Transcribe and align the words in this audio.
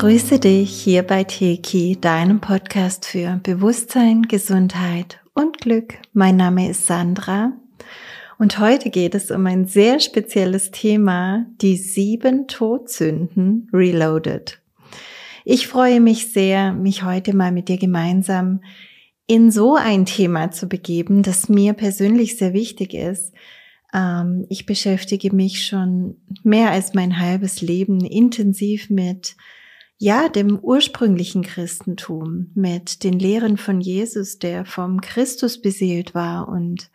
grüße 0.00 0.38
dich 0.38 0.70
hier 0.82 1.02
bei 1.02 1.24
Teki, 1.24 1.98
deinem 2.00 2.40
Podcast 2.40 3.04
für 3.04 3.38
Bewusstsein, 3.42 4.22
Gesundheit 4.22 5.20
und 5.34 5.58
Glück. 5.58 5.92
Mein 6.14 6.36
Name 6.36 6.70
ist 6.70 6.86
Sandra 6.86 7.52
und 8.38 8.58
heute 8.58 8.88
geht 8.88 9.14
es 9.14 9.30
um 9.30 9.44
ein 9.44 9.66
sehr 9.66 10.00
spezielles 10.00 10.70
Thema, 10.70 11.44
die 11.60 11.76
sieben 11.76 12.48
Todsünden 12.48 13.68
Reloaded. 13.74 14.62
Ich 15.44 15.68
freue 15.68 16.00
mich 16.00 16.32
sehr, 16.32 16.72
mich 16.72 17.04
heute 17.04 17.36
mal 17.36 17.52
mit 17.52 17.68
dir 17.68 17.76
gemeinsam 17.76 18.62
in 19.26 19.50
so 19.50 19.76
ein 19.76 20.06
Thema 20.06 20.50
zu 20.50 20.66
begeben, 20.66 21.22
das 21.22 21.50
mir 21.50 21.74
persönlich 21.74 22.38
sehr 22.38 22.54
wichtig 22.54 22.94
ist. 22.94 23.34
Ähm, 23.92 24.46
ich 24.48 24.64
beschäftige 24.64 25.36
mich 25.36 25.66
schon 25.66 26.16
mehr 26.42 26.70
als 26.70 26.94
mein 26.94 27.18
halbes 27.18 27.60
Leben 27.60 28.02
intensiv 28.02 28.88
mit 28.88 29.36
ja, 30.02 30.30
dem 30.30 30.58
ursprünglichen 30.58 31.42
Christentum, 31.42 32.50
mit 32.54 33.04
den 33.04 33.18
Lehren 33.18 33.58
von 33.58 33.82
Jesus, 33.82 34.38
der 34.38 34.64
vom 34.64 35.02
Christus 35.02 35.60
beseelt 35.60 36.14
war 36.14 36.48
und 36.48 36.90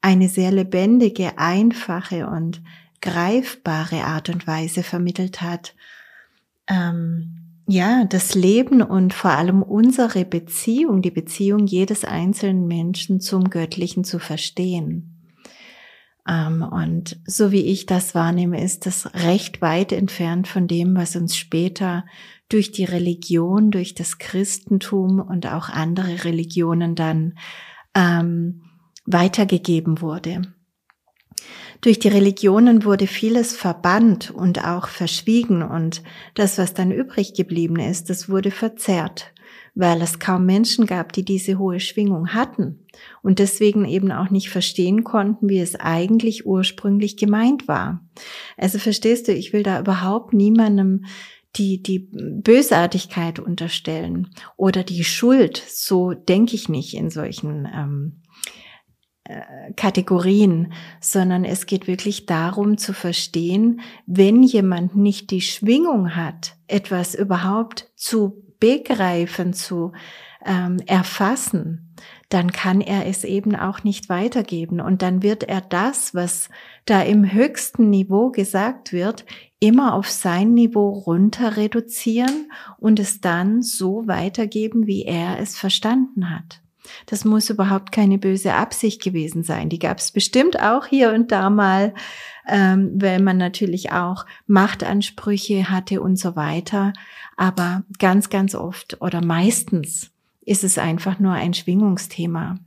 eine 0.00 0.28
sehr 0.28 0.50
lebendige, 0.50 1.38
einfache 1.38 2.26
und 2.26 2.60
greifbare 3.00 4.02
Art 4.02 4.28
und 4.28 4.48
Weise 4.48 4.82
vermittelt 4.82 5.40
hat, 5.40 5.76
ähm, 6.66 7.62
ja, 7.68 8.04
das 8.06 8.34
Leben 8.34 8.82
und 8.82 9.14
vor 9.14 9.30
allem 9.30 9.62
unsere 9.62 10.24
Beziehung, 10.24 11.00
die 11.00 11.12
Beziehung 11.12 11.64
jedes 11.64 12.04
einzelnen 12.04 12.66
Menschen 12.66 13.20
zum 13.20 13.50
Göttlichen 13.50 14.02
zu 14.02 14.18
verstehen. 14.18 15.14
Ähm, 16.28 16.62
und 16.62 17.20
so 17.24 17.52
wie 17.52 17.66
ich 17.66 17.86
das 17.86 18.16
wahrnehme, 18.16 18.60
ist 18.60 18.84
das 18.84 19.14
recht 19.14 19.62
weit 19.62 19.92
entfernt 19.92 20.48
von 20.48 20.66
dem, 20.66 20.96
was 20.96 21.14
uns 21.14 21.36
später 21.36 22.04
durch 22.48 22.72
die 22.72 22.84
Religion, 22.84 23.70
durch 23.70 23.94
das 23.94 24.18
Christentum 24.18 25.20
und 25.20 25.46
auch 25.46 25.68
andere 25.68 26.24
Religionen 26.24 26.94
dann 26.94 27.38
ähm, 27.94 28.62
weitergegeben 29.06 30.00
wurde. 30.00 30.42
Durch 31.80 31.98
die 31.98 32.08
Religionen 32.08 32.84
wurde 32.84 33.06
vieles 33.06 33.54
verbannt 33.54 34.30
und 34.30 34.64
auch 34.64 34.88
verschwiegen 34.88 35.62
und 35.62 36.02
das, 36.34 36.58
was 36.58 36.74
dann 36.74 36.90
übrig 36.90 37.34
geblieben 37.34 37.78
ist, 37.78 38.10
das 38.10 38.28
wurde 38.28 38.50
verzerrt 38.50 39.32
weil 39.78 40.02
es 40.02 40.18
kaum 40.18 40.44
Menschen 40.44 40.86
gab, 40.86 41.12
die 41.12 41.24
diese 41.24 41.56
hohe 41.56 41.78
Schwingung 41.78 42.34
hatten 42.34 42.84
und 43.22 43.38
deswegen 43.38 43.84
eben 43.84 44.10
auch 44.10 44.28
nicht 44.28 44.50
verstehen 44.50 45.04
konnten, 45.04 45.48
wie 45.48 45.60
es 45.60 45.76
eigentlich 45.76 46.46
ursprünglich 46.46 47.16
gemeint 47.16 47.68
war. 47.68 48.04
Also 48.56 48.80
verstehst 48.80 49.28
du, 49.28 49.32
ich 49.32 49.52
will 49.52 49.62
da 49.62 49.78
überhaupt 49.78 50.34
niemandem 50.34 51.04
die, 51.56 51.82
die 51.82 52.08
Bösartigkeit 52.12 53.38
unterstellen 53.38 54.30
oder 54.56 54.84
die 54.84 55.04
Schuld. 55.04 55.62
So 55.66 56.12
denke 56.12 56.54
ich 56.54 56.68
nicht 56.68 56.94
in 56.94 57.10
solchen 57.10 57.66
ähm, 57.66 58.22
äh, 59.24 59.72
Kategorien, 59.74 60.72
sondern 61.00 61.44
es 61.44 61.66
geht 61.66 61.86
wirklich 61.86 62.26
darum 62.26 62.78
zu 62.78 62.92
verstehen, 62.92 63.80
wenn 64.06 64.42
jemand 64.42 64.96
nicht 64.96 65.30
die 65.30 65.40
Schwingung 65.40 66.14
hat, 66.14 66.56
etwas 66.66 67.14
überhaupt 67.14 67.90
zu 67.96 68.42
begreifen, 68.60 69.52
zu 69.52 69.92
ähm, 70.44 70.78
erfassen, 70.86 71.94
dann 72.28 72.52
kann 72.52 72.80
er 72.80 73.06
es 73.06 73.24
eben 73.24 73.54
auch 73.54 73.84
nicht 73.84 74.08
weitergeben. 74.08 74.80
Und 74.80 75.02
dann 75.02 75.22
wird 75.22 75.44
er 75.44 75.60
das, 75.60 76.14
was 76.14 76.48
da 76.84 77.02
im 77.02 77.32
höchsten 77.32 77.90
Niveau 77.90 78.30
gesagt 78.30 78.92
wird, 78.92 79.24
immer 79.60 79.94
auf 79.94 80.08
sein 80.08 80.54
Niveau 80.54 80.90
runter 80.90 81.56
reduzieren 81.56 82.50
und 82.78 83.00
es 83.00 83.20
dann 83.20 83.62
so 83.62 84.06
weitergeben, 84.06 84.86
wie 84.86 85.04
er 85.04 85.40
es 85.40 85.56
verstanden 85.56 86.30
hat. 86.30 86.60
Das 87.06 87.24
muss 87.24 87.50
überhaupt 87.50 87.92
keine 87.92 88.18
böse 88.18 88.54
Absicht 88.54 89.02
gewesen 89.02 89.42
sein. 89.42 89.68
Die 89.68 89.78
gab 89.78 89.98
es 89.98 90.10
bestimmt 90.10 90.60
auch 90.60 90.86
hier 90.86 91.12
und 91.12 91.32
da 91.32 91.50
mal, 91.50 91.94
ähm, 92.46 92.92
weil 92.94 93.20
man 93.20 93.36
natürlich 93.36 93.92
auch 93.92 94.24
Machtansprüche 94.46 95.70
hatte 95.70 96.00
und 96.00 96.18
so 96.18 96.36
weiter. 96.36 96.92
Aber 97.36 97.82
ganz, 97.98 98.30
ganz 98.30 98.54
oft 98.54 99.00
oder 99.00 99.24
meistens 99.24 100.10
ist 100.40 100.64
es 100.64 100.78
einfach 100.78 101.18
nur 101.18 101.32
ein 101.32 101.52
Schwingungsthema. 101.52 102.58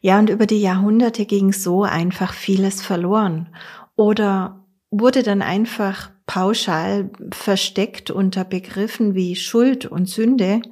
Ja, 0.00 0.18
und 0.18 0.28
über 0.28 0.46
die 0.46 0.60
Jahrhunderte 0.60 1.24
ging 1.24 1.52
so 1.52 1.84
einfach 1.84 2.34
vieles 2.34 2.82
verloren 2.82 3.48
oder 3.96 4.63
wurde 5.00 5.22
dann 5.22 5.42
einfach 5.42 6.10
pauschal 6.26 7.10
versteckt 7.32 8.10
unter 8.10 8.44
Begriffen 8.44 9.14
wie 9.14 9.36
Schuld 9.36 9.86
und 9.86 10.08
Sünde, 10.08 10.62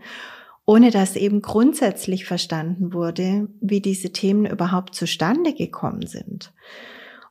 ohne 0.64 0.90
dass 0.90 1.16
eben 1.16 1.42
grundsätzlich 1.42 2.24
verstanden 2.24 2.92
wurde, 2.92 3.48
wie 3.60 3.80
diese 3.80 4.12
Themen 4.12 4.46
überhaupt 4.46 4.94
zustande 4.94 5.52
gekommen 5.52 6.06
sind. 6.06 6.52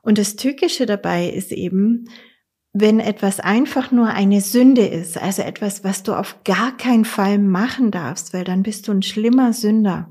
Und 0.02 0.18
das 0.18 0.36
Tückische 0.36 0.84
dabei 0.86 1.28
ist 1.28 1.52
eben, 1.52 2.08
wenn 2.74 3.00
etwas 3.00 3.40
einfach 3.40 3.90
nur 3.90 4.08
eine 4.08 4.40
Sünde 4.40 4.86
ist, 4.86 5.20
also 5.20 5.42
etwas, 5.42 5.84
was 5.84 6.02
du 6.02 6.14
auf 6.14 6.42
gar 6.44 6.76
keinen 6.76 7.04
Fall 7.04 7.38
machen 7.38 7.90
darfst, 7.90 8.32
weil 8.32 8.44
dann 8.44 8.62
bist 8.62 8.88
du 8.88 8.92
ein 8.92 9.02
schlimmer 9.02 9.52
Sünder, 9.52 10.10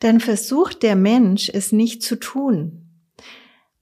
dann 0.00 0.20
versucht 0.20 0.82
der 0.82 0.96
Mensch 0.96 1.50
es 1.52 1.72
nicht 1.72 2.02
zu 2.02 2.16
tun, 2.16 2.85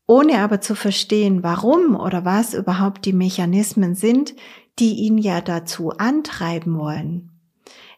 ohne 0.06 0.40
aber 0.40 0.60
zu 0.60 0.74
verstehen, 0.74 1.42
warum 1.42 1.96
oder 1.98 2.24
was 2.24 2.54
überhaupt 2.54 3.04
die 3.04 3.12
Mechanismen 3.12 3.94
sind, 3.94 4.34
die 4.78 4.94
ihn 4.94 5.18
ja 5.18 5.40
dazu 5.40 5.90
antreiben 5.90 6.78
wollen. 6.78 7.30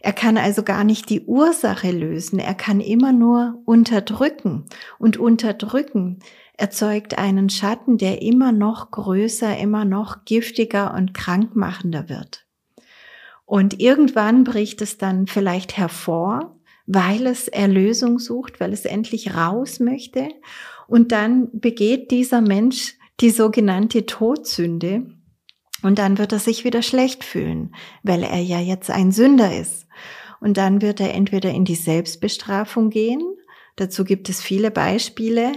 Er 0.00 0.12
kann 0.12 0.38
also 0.38 0.62
gar 0.62 0.84
nicht 0.84 1.10
die 1.10 1.22
Ursache 1.22 1.90
lösen, 1.90 2.38
er 2.38 2.54
kann 2.54 2.80
immer 2.80 3.12
nur 3.12 3.60
unterdrücken. 3.64 4.66
Und 4.98 5.16
unterdrücken 5.16 6.20
erzeugt 6.56 7.18
einen 7.18 7.50
Schatten, 7.50 7.98
der 7.98 8.22
immer 8.22 8.52
noch 8.52 8.90
größer, 8.90 9.56
immer 9.58 9.84
noch 9.84 10.24
giftiger 10.24 10.94
und 10.94 11.12
krankmachender 11.12 12.08
wird. 12.08 12.46
Und 13.44 13.80
irgendwann 13.80 14.44
bricht 14.44 14.82
es 14.82 14.98
dann 14.98 15.26
vielleicht 15.26 15.76
hervor, 15.76 16.56
weil 16.86 17.26
es 17.26 17.48
Erlösung 17.48 18.18
sucht, 18.18 18.60
weil 18.60 18.72
es 18.72 18.84
endlich 18.84 19.34
raus 19.34 19.80
möchte. 19.80 20.28
Und 20.88 21.12
dann 21.12 21.48
begeht 21.52 22.10
dieser 22.10 22.40
Mensch 22.40 22.94
die 23.20 23.30
sogenannte 23.30 24.06
Todsünde. 24.06 25.06
Und 25.82 25.98
dann 25.98 26.18
wird 26.18 26.32
er 26.32 26.38
sich 26.38 26.64
wieder 26.64 26.82
schlecht 26.82 27.24
fühlen, 27.24 27.74
weil 28.02 28.22
er 28.22 28.40
ja 28.40 28.60
jetzt 28.60 28.90
ein 28.90 29.12
Sünder 29.12 29.56
ist. 29.58 29.86
Und 30.40 30.56
dann 30.56 30.82
wird 30.82 31.00
er 31.00 31.14
entweder 31.14 31.50
in 31.50 31.64
die 31.64 31.74
Selbstbestrafung 31.74 32.90
gehen. 32.90 33.22
Dazu 33.76 34.04
gibt 34.04 34.28
es 34.28 34.40
viele 34.40 34.70
Beispiele 34.70 35.52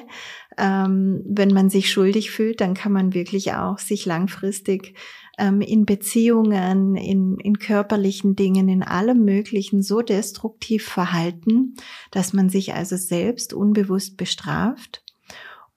ähm, 0.59 1.23
wenn 1.25 1.49
man 1.49 1.69
sich 1.69 1.89
schuldig 1.89 2.31
fühlt, 2.31 2.61
dann 2.61 2.73
kann 2.73 2.91
man 2.91 3.13
wirklich 3.13 3.53
auch 3.53 3.79
sich 3.79 4.05
langfristig 4.05 4.93
ähm, 5.37 5.61
in 5.61 5.85
Beziehungen, 5.85 6.95
in, 6.95 7.37
in 7.39 7.59
körperlichen 7.59 8.35
Dingen, 8.35 8.67
in 8.67 8.83
allem 8.83 9.23
Möglichen 9.23 9.81
so 9.81 10.01
destruktiv 10.01 10.85
verhalten, 10.85 11.75
dass 12.11 12.33
man 12.33 12.49
sich 12.49 12.73
also 12.73 12.97
selbst 12.97 13.53
unbewusst 13.53 14.17
bestraft. 14.17 15.03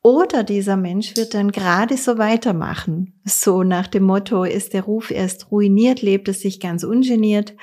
Oder 0.02 0.42
dieser 0.42 0.76
Mensch 0.76 1.16
wird 1.16 1.32
dann 1.32 1.52
gerade 1.52 1.96
so 1.96 2.18
weitermachen. 2.18 3.20
So 3.24 3.62
nach 3.62 3.86
dem 3.86 4.02
Motto, 4.02 4.42
ist 4.42 4.74
der 4.74 4.82
Ruf 4.82 5.12
erst 5.12 5.52
ruiniert, 5.52 6.02
lebt 6.02 6.28
es 6.28 6.40
sich 6.40 6.58
ganz 6.58 6.82
ungeniert. 6.82 7.54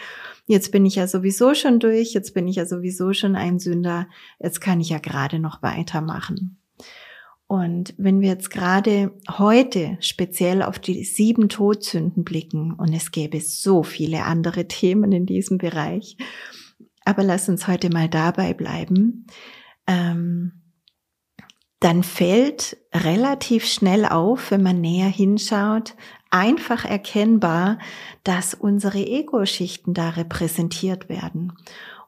Jetzt 0.48 0.72
bin 0.72 0.86
ich 0.86 0.96
ja 0.96 1.08
sowieso 1.08 1.54
schon 1.54 1.80
durch, 1.80 2.14
jetzt 2.14 2.34
bin 2.34 2.48
ich 2.48 2.56
ja 2.56 2.66
sowieso 2.66 3.14
schon 3.14 3.36
ein 3.36 3.60
Sünder, 3.60 4.08
jetzt 4.40 4.62
kann 4.62 4.80
ich 4.80 4.90
ja 4.90 5.00
gerade 5.00 5.38
noch 5.38 5.62
weitermachen. 5.62 6.58
Und 7.46 7.94
wenn 7.98 8.22
wir 8.22 8.30
jetzt 8.30 8.50
gerade 8.50 9.12
heute 9.28 9.98
speziell 10.00 10.62
auf 10.62 10.80
die 10.80 11.04
sieben 11.04 11.50
Todsünden 11.50 12.24
blicken, 12.24 12.74
und 12.74 12.94
es 12.94 13.12
gäbe 13.12 13.42
so 13.42 13.84
viele 13.84 14.24
andere 14.24 14.68
Themen 14.68 15.12
in 15.12 15.26
diesem 15.26 15.58
Bereich, 15.58 16.16
aber 17.06 17.24
lass 17.24 17.50
uns 17.50 17.68
heute 17.68 17.90
mal 17.90 18.08
dabei 18.08 18.54
bleiben, 18.54 19.26
ähm, 19.88 20.59
dann 21.80 22.04
fällt 22.04 22.78
relativ 22.94 23.66
schnell 23.66 24.06
auf, 24.06 24.52
wenn 24.52 24.64
man 24.64 24.82
näher 24.82 25.08
hinschaut, 25.08 25.96
einfach 26.30 26.86
erkennbar, 26.86 27.80
dass 28.24 28.54
unsere 28.54 29.00
Ego-Schichten 29.00 29.94
da 29.94 30.10
repräsentiert 30.10 31.10
werden. 31.10 31.54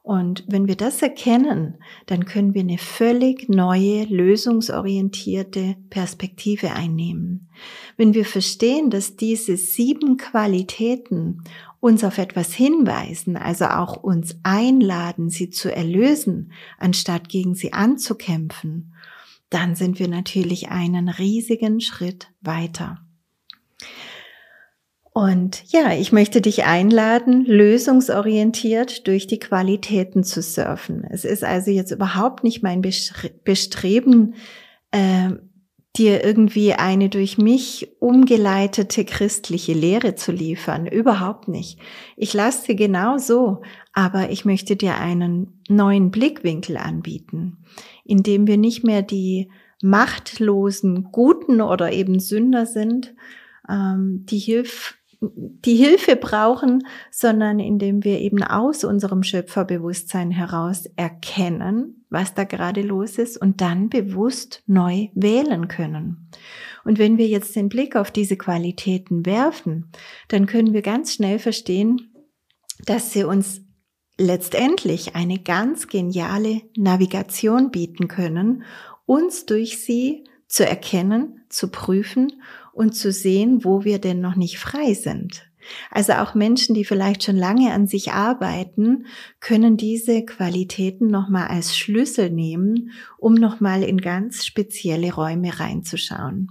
Und 0.02 0.44
wenn 0.48 0.66
wir 0.66 0.74
das 0.74 1.00
erkennen, 1.00 1.78
dann 2.06 2.24
können 2.24 2.54
wir 2.54 2.62
eine 2.62 2.78
völlig 2.78 3.48
neue, 3.48 4.04
lösungsorientierte 4.04 5.76
Perspektive 5.90 6.72
einnehmen. 6.72 7.48
Wenn 7.96 8.12
wir 8.12 8.24
verstehen, 8.24 8.90
dass 8.90 9.14
diese 9.14 9.56
sieben 9.56 10.16
Qualitäten 10.16 11.44
uns 11.78 12.02
auf 12.02 12.18
etwas 12.18 12.52
hinweisen, 12.52 13.36
also 13.36 13.66
auch 13.66 13.96
uns 13.96 14.36
einladen, 14.42 15.30
sie 15.30 15.50
zu 15.50 15.74
erlösen, 15.74 16.52
anstatt 16.78 17.28
gegen 17.28 17.54
sie 17.54 17.72
anzukämpfen, 17.72 18.92
dann 19.52 19.74
sind 19.74 19.98
wir 19.98 20.08
natürlich 20.08 20.70
einen 20.70 21.08
riesigen 21.08 21.80
Schritt 21.80 22.28
weiter. 22.40 22.98
Und 25.14 25.64
ja, 25.70 25.92
ich 25.92 26.10
möchte 26.10 26.40
dich 26.40 26.64
einladen, 26.64 27.44
lösungsorientiert 27.44 29.06
durch 29.06 29.26
die 29.26 29.38
Qualitäten 29.38 30.24
zu 30.24 30.40
surfen. 30.40 31.04
Es 31.10 31.26
ist 31.26 31.44
also 31.44 31.70
jetzt 31.70 31.90
überhaupt 31.90 32.44
nicht 32.44 32.62
mein 32.62 32.80
Bestreben, 32.80 34.34
äh, 34.90 35.32
dir 35.96 36.24
irgendwie 36.24 36.72
eine 36.72 37.10
durch 37.10 37.36
mich 37.36 37.90
umgeleitete 38.00 39.04
christliche 39.04 39.74
Lehre 39.74 40.14
zu 40.14 40.32
liefern. 40.32 40.86
Überhaupt 40.86 41.48
nicht. 41.48 41.78
Ich 42.16 42.32
lasse 42.32 42.64
sie 42.68 42.76
genau 42.76 43.18
so, 43.18 43.60
aber 43.92 44.30
ich 44.30 44.46
möchte 44.46 44.76
dir 44.76 44.96
einen 44.96 45.60
neuen 45.68 46.10
Blickwinkel 46.10 46.78
anbieten, 46.78 47.58
indem 48.12 48.46
wir 48.46 48.58
nicht 48.58 48.84
mehr 48.84 49.00
die 49.00 49.50
machtlosen 49.82 51.04
Guten 51.12 51.62
oder 51.62 51.92
eben 51.92 52.20
Sünder 52.20 52.66
sind, 52.66 53.14
ähm, 53.68 54.26
die 54.26 54.38
Hilfe 54.38 54.94
die 55.24 55.76
Hilfe 55.76 56.16
brauchen, 56.16 56.82
sondern 57.12 57.60
indem 57.60 58.02
wir 58.02 58.18
eben 58.18 58.42
aus 58.42 58.82
unserem 58.82 59.22
Schöpferbewusstsein 59.22 60.32
heraus 60.32 60.86
erkennen, 60.96 62.04
was 62.10 62.34
da 62.34 62.42
gerade 62.42 62.82
los 62.82 63.18
ist 63.18 63.36
und 63.36 63.60
dann 63.60 63.88
bewusst 63.88 64.64
neu 64.66 65.10
wählen 65.14 65.68
können. 65.68 66.28
Und 66.84 66.98
wenn 66.98 67.18
wir 67.18 67.28
jetzt 67.28 67.54
den 67.54 67.68
Blick 67.68 67.94
auf 67.94 68.10
diese 68.10 68.36
Qualitäten 68.36 69.24
werfen, 69.24 69.92
dann 70.26 70.46
können 70.46 70.72
wir 70.72 70.82
ganz 70.82 71.14
schnell 71.14 71.38
verstehen, 71.38 72.12
dass 72.84 73.12
sie 73.12 73.22
uns 73.22 73.61
letztendlich 74.18 75.14
eine 75.14 75.38
ganz 75.38 75.88
geniale 75.88 76.62
Navigation 76.76 77.70
bieten 77.70 78.08
können, 78.08 78.64
uns 79.06 79.46
durch 79.46 79.82
sie 79.82 80.24
zu 80.46 80.66
erkennen, 80.66 81.44
zu 81.48 81.68
prüfen 81.68 82.42
und 82.72 82.94
zu 82.94 83.10
sehen, 83.12 83.64
wo 83.64 83.84
wir 83.84 83.98
denn 83.98 84.20
noch 84.20 84.36
nicht 84.36 84.58
frei 84.58 84.94
sind. 84.94 85.46
Also 85.90 86.14
auch 86.14 86.34
Menschen, 86.34 86.74
die 86.74 86.84
vielleicht 86.84 87.22
schon 87.22 87.36
lange 87.36 87.72
an 87.72 87.86
sich 87.86 88.12
arbeiten, 88.12 89.06
können 89.40 89.76
diese 89.76 90.24
Qualitäten 90.24 91.06
nochmal 91.06 91.48
als 91.48 91.76
Schlüssel 91.76 92.30
nehmen, 92.30 92.90
um 93.18 93.34
nochmal 93.34 93.82
in 93.82 93.98
ganz 93.98 94.44
spezielle 94.44 95.14
Räume 95.14 95.60
reinzuschauen. 95.60 96.48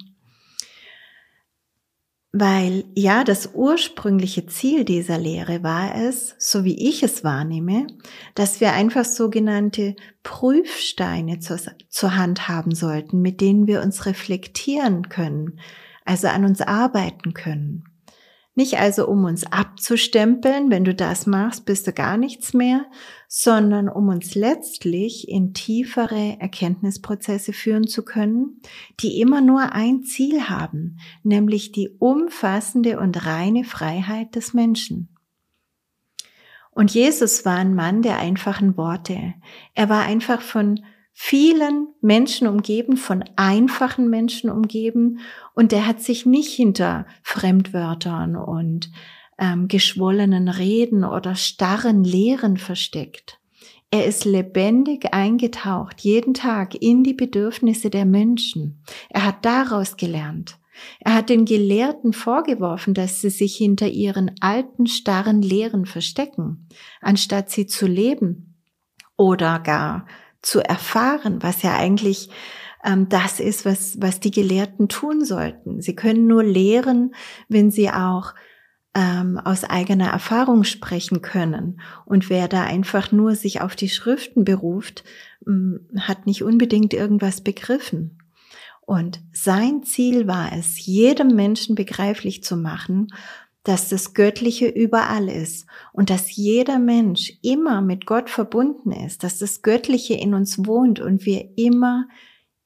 Weil 2.33 2.85
ja, 2.95 3.25
das 3.25 3.49
ursprüngliche 3.53 4.45
Ziel 4.45 4.85
dieser 4.85 5.17
Lehre 5.17 5.63
war 5.63 5.95
es, 5.95 6.35
so 6.39 6.63
wie 6.63 6.87
ich 6.87 7.03
es 7.03 7.25
wahrnehme, 7.25 7.87
dass 8.35 8.61
wir 8.61 8.71
einfach 8.71 9.03
sogenannte 9.03 9.97
Prüfsteine 10.23 11.39
zur, 11.39 11.59
zur 11.89 12.15
Hand 12.15 12.47
haben 12.47 12.73
sollten, 12.73 13.21
mit 13.21 13.41
denen 13.41 13.67
wir 13.67 13.81
uns 13.81 14.05
reflektieren 14.05 15.09
können, 15.09 15.59
also 16.05 16.29
an 16.29 16.45
uns 16.45 16.61
arbeiten 16.61 17.33
können. 17.33 17.83
Nicht 18.55 18.79
also, 18.79 19.07
um 19.07 19.25
uns 19.25 19.45
abzustempeln, 19.45 20.69
wenn 20.71 20.85
du 20.85 20.93
das 20.93 21.25
machst, 21.25 21.65
bist 21.65 21.87
du 21.87 21.93
gar 21.93 22.17
nichts 22.17 22.53
mehr, 22.53 22.85
sondern 23.33 23.87
um 23.87 24.09
uns 24.09 24.35
letztlich 24.35 25.29
in 25.29 25.53
tiefere 25.53 26.35
Erkenntnisprozesse 26.41 27.53
führen 27.53 27.87
zu 27.87 28.03
können, 28.03 28.59
die 28.99 29.21
immer 29.21 29.39
nur 29.39 29.71
ein 29.71 30.03
Ziel 30.03 30.49
haben, 30.49 30.97
nämlich 31.23 31.71
die 31.71 31.87
umfassende 31.97 32.99
und 32.99 33.25
reine 33.25 33.63
Freiheit 33.63 34.35
des 34.35 34.53
Menschen. 34.53 35.15
Und 36.71 36.93
Jesus 36.93 37.45
war 37.45 37.55
ein 37.55 37.73
Mann 37.73 38.01
der 38.01 38.19
einfachen 38.19 38.75
Worte. 38.75 39.33
Er 39.75 39.87
war 39.87 40.03
einfach 40.03 40.41
von 40.41 40.83
vielen 41.13 41.87
Menschen 42.01 42.49
umgeben, 42.49 42.97
von 42.97 43.23
einfachen 43.37 44.09
Menschen 44.09 44.49
umgeben 44.49 45.19
und 45.53 45.71
der 45.71 45.87
hat 45.87 46.01
sich 46.01 46.25
nicht 46.25 46.53
hinter 46.53 47.05
Fremdwörtern 47.23 48.35
und 48.35 48.91
ähm, 49.39 49.67
geschwollenen 49.67 50.47
Reden 50.47 51.03
oder 51.03 51.35
starren 51.35 52.03
Lehren 52.03 52.57
versteckt. 52.57 53.39
Er 53.89 54.05
ist 54.05 54.23
lebendig 54.23 55.13
eingetaucht, 55.13 55.99
jeden 56.01 56.33
Tag 56.33 56.75
in 56.75 57.03
die 57.03 57.13
Bedürfnisse 57.13 57.89
der 57.89 58.05
Menschen. 58.05 58.83
Er 59.09 59.25
hat 59.25 59.43
daraus 59.43 59.97
gelernt. 59.97 60.57
Er 61.01 61.13
hat 61.15 61.29
den 61.29 61.43
Gelehrten 61.45 62.13
vorgeworfen, 62.13 62.93
dass 62.93 63.19
sie 63.19 63.29
sich 63.29 63.55
hinter 63.57 63.89
ihren 63.89 64.31
alten, 64.39 64.87
starren 64.87 65.41
Lehren 65.41 65.85
verstecken, 65.85 66.67
anstatt 67.01 67.49
sie 67.49 67.67
zu 67.67 67.85
leben 67.85 68.55
oder 69.17 69.59
gar 69.59 70.07
zu 70.41 70.61
erfahren, 70.61 71.43
was 71.43 71.61
ja 71.61 71.75
eigentlich 71.75 72.29
ähm, 72.83 73.09
das 73.09 73.39
ist, 73.39 73.65
was, 73.65 74.01
was 74.01 74.19
die 74.19 74.31
Gelehrten 74.31 74.87
tun 74.87 75.23
sollten. 75.23 75.81
Sie 75.81 75.95
können 75.95 76.27
nur 76.27 76.43
lehren, 76.43 77.13
wenn 77.47 77.71
sie 77.71 77.89
auch 77.89 78.33
ähm, 78.93 79.37
aus 79.37 79.63
eigener 79.63 80.09
Erfahrung 80.09 80.63
sprechen 80.63 81.21
können. 81.21 81.81
Und 82.05 82.29
wer 82.29 82.47
da 82.47 82.63
einfach 82.63 83.11
nur 83.11 83.35
sich 83.35 83.61
auf 83.61 83.75
die 83.75 83.89
Schriften 83.89 84.43
beruft, 84.43 85.03
hat 85.97 86.25
nicht 86.25 86.43
unbedingt 86.43 86.93
irgendwas 86.93 87.41
begriffen. 87.41 88.17
Und 88.81 89.21
sein 89.31 89.83
Ziel 89.83 90.27
war 90.27 90.51
es, 90.53 90.85
jedem 90.85 91.35
Menschen 91.35 91.75
begreiflich 91.75 92.43
zu 92.43 92.57
machen, 92.57 93.07
dass 93.63 93.89
das 93.89 94.13
Göttliche 94.13 94.67
überall 94.67 95.29
ist 95.29 95.67
und 95.93 96.09
dass 96.09 96.35
jeder 96.35 96.79
Mensch 96.79 97.33
immer 97.43 97.81
mit 97.81 98.05
Gott 98.05 98.29
verbunden 98.29 98.91
ist, 98.91 99.23
dass 99.23 99.37
das 99.37 99.61
Göttliche 99.61 100.15
in 100.15 100.33
uns 100.33 100.65
wohnt 100.65 100.99
und 100.99 101.25
wir 101.25 101.57
immer 101.57 102.07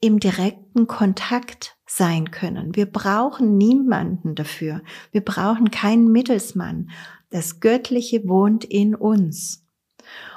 im 0.05 0.19
direkten 0.19 0.87
Kontakt 0.87 1.77
sein 1.85 2.31
können. 2.31 2.75
Wir 2.75 2.85
brauchen 2.85 3.57
niemanden 3.57 4.35
dafür. 4.35 4.81
Wir 5.11 5.21
brauchen 5.21 5.71
keinen 5.71 6.11
Mittelsmann. 6.11 6.89
Das 7.29 7.59
Göttliche 7.59 8.27
wohnt 8.27 8.63
in 8.65 8.95
uns. 8.95 9.65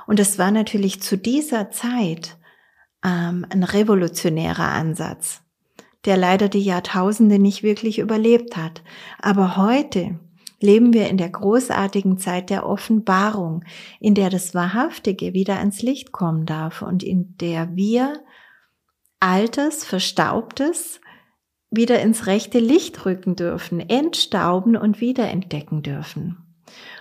Und 0.07 0.21
es 0.21 0.39
war 0.39 0.51
natürlich 0.51 1.03
zu 1.03 1.17
dieser 1.17 1.71
Zeit 1.71 2.39
ähm, 3.05 3.47
ein 3.51 3.63
revolutionärer 3.63 4.69
Ansatz, 4.69 5.43
der 6.05 6.17
leider 6.17 6.49
die 6.49 6.63
Jahrtausende 6.63 7.39
nicht 7.39 7.63
wirklich 7.63 7.99
überlebt 7.99 8.57
hat. 8.57 8.83
Aber 9.21 9.57
heute 9.57 10.19
leben 10.61 10.93
wir 10.93 11.09
in 11.09 11.19
der 11.19 11.29
großartigen 11.29 12.19
Zeit 12.19 12.51
der 12.51 12.67
Offenbarung, 12.67 13.65
in 14.01 14.15
der 14.15 14.31
das 14.31 14.55
Wahrhaftige 14.55 15.35
wieder 15.35 15.59
ans 15.59 15.83
Licht 15.83 16.13
kommen 16.13 16.47
darf 16.47 16.83
und 16.83 17.03
in 17.03 17.37
der 17.39 17.77
wir 17.77 18.21
Altes, 19.21 19.85
Verstaubtes 19.85 21.01
wieder 21.71 22.01
ins 22.01 22.27
rechte 22.27 22.61
Licht 22.61 23.05
rücken 23.05 23.37
dürfen, 23.37 23.81
entstauben 23.81 24.77
und 24.77 25.01
wiederentdecken 25.01 25.83
dürfen. 25.83 26.39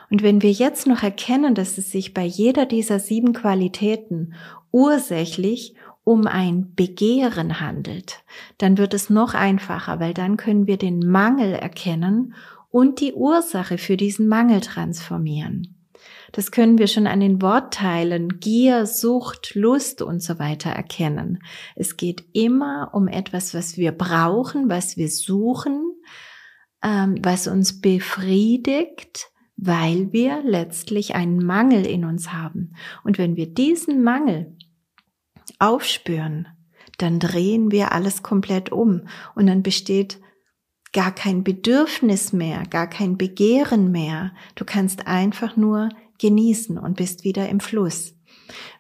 Und 0.10 0.24
wenn 0.24 0.42
wir 0.42 0.52
jetzt 0.52 0.88
noch 0.88 1.04
erkennen, 1.04 1.54
dass 1.56 1.78
es 1.78 1.92
sich 1.92 2.14
bei 2.14 2.24
jeder 2.24 2.66
dieser 2.66 3.00
sieben 3.00 3.34
Qualitäten 3.34 4.34
ursächlich 4.72 5.76
um 6.04 6.26
ein 6.26 6.74
Begehren 6.76 7.60
handelt, 7.60 8.24
dann 8.58 8.78
wird 8.78 8.94
es 8.94 9.10
noch 9.10 9.34
einfacher, 9.34 10.00
weil 10.00 10.14
dann 10.14 10.38
können 10.38 10.66
wir 10.66 10.78
den 10.78 11.00
Mangel 11.00 11.54
erkennen 11.54 12.34
und 12.70 13.02
die 13.02 13.14
Ursache 13.14 13.78
für 13.78 13.98
diesen 13.98 14.28
Mangel 14.28 14.62
transformieren. 14.62 15.77
Das 16.38 16.52
können 16.52 16.78
wir 16.78 16.86
schon 16.86 17.08
an 17.08 17.20
den 17.20 17.42
Wortteilen 17.42 18.40
Gier, 18.40 18.86
Sucht, 18.86 19.56
Lust 19.56 20.04
und 20.04 20.22
so 20.22 20.38
weiter 20.38 20.70
erkennen. 20.70 21.40
Es 21.76 21.98
geht 21.98 22.26
immer 22.32 22.92
um 22.94 23.08
etwas, 23.08 23.56
was 23.56 23.76
wir 23.76 23.92
brauchen, 23.92 24.70
was 24.70 24.98
wir 24.98 25.10
suchen, 25.10 25.96
ähm, 26.84 27.16
was 27.24 27.48
uns 27.48 27.82
befriedigt, 27.82 29.32
weil 29.56 30.14
wir 30.14 30.44
letztlich 30.44 31.16
einen 31.16 31.44
Mangel 31.44 31.88
in 31.88 32.06
uns 32.06 32.32
haben. 32.32 32.76
Und 33.04 33.18
wenn 33.18 33.36
wir 33.36 33.52
diesen 33.52 34.04
Mangel 34.04 34.56
aufspüren, 35.58 36.50
dann 37.00 37.18
drehen 37.18 37.72
wir 37.72 37.94
alles 37.94 38.22
komplett 38.22 38.72
um 38.72 39.08
und 39.34 39.48
dann 39.48 39.64
besteht 39.64 40.20
gar 40.94 41.16
kein 41.16 41.44
Bedürfnis 41.44 42.32
mehr, 42.32 42.62
gar 42.70 42.88
kein 42.88 43.18
Begehren 43.18 43.90
mehr. 43.92 44.34
Du 44.54 44.66
kannst 44.66 45.08
einfach 45.08 45.58
nur 45.58 45.90
genießen 46.20 46.78
und 46.78 46.98
bist 46.98 47.24
wieder 47.24 47.50
im 47.50 47.60
Fluss. 47.60 48.16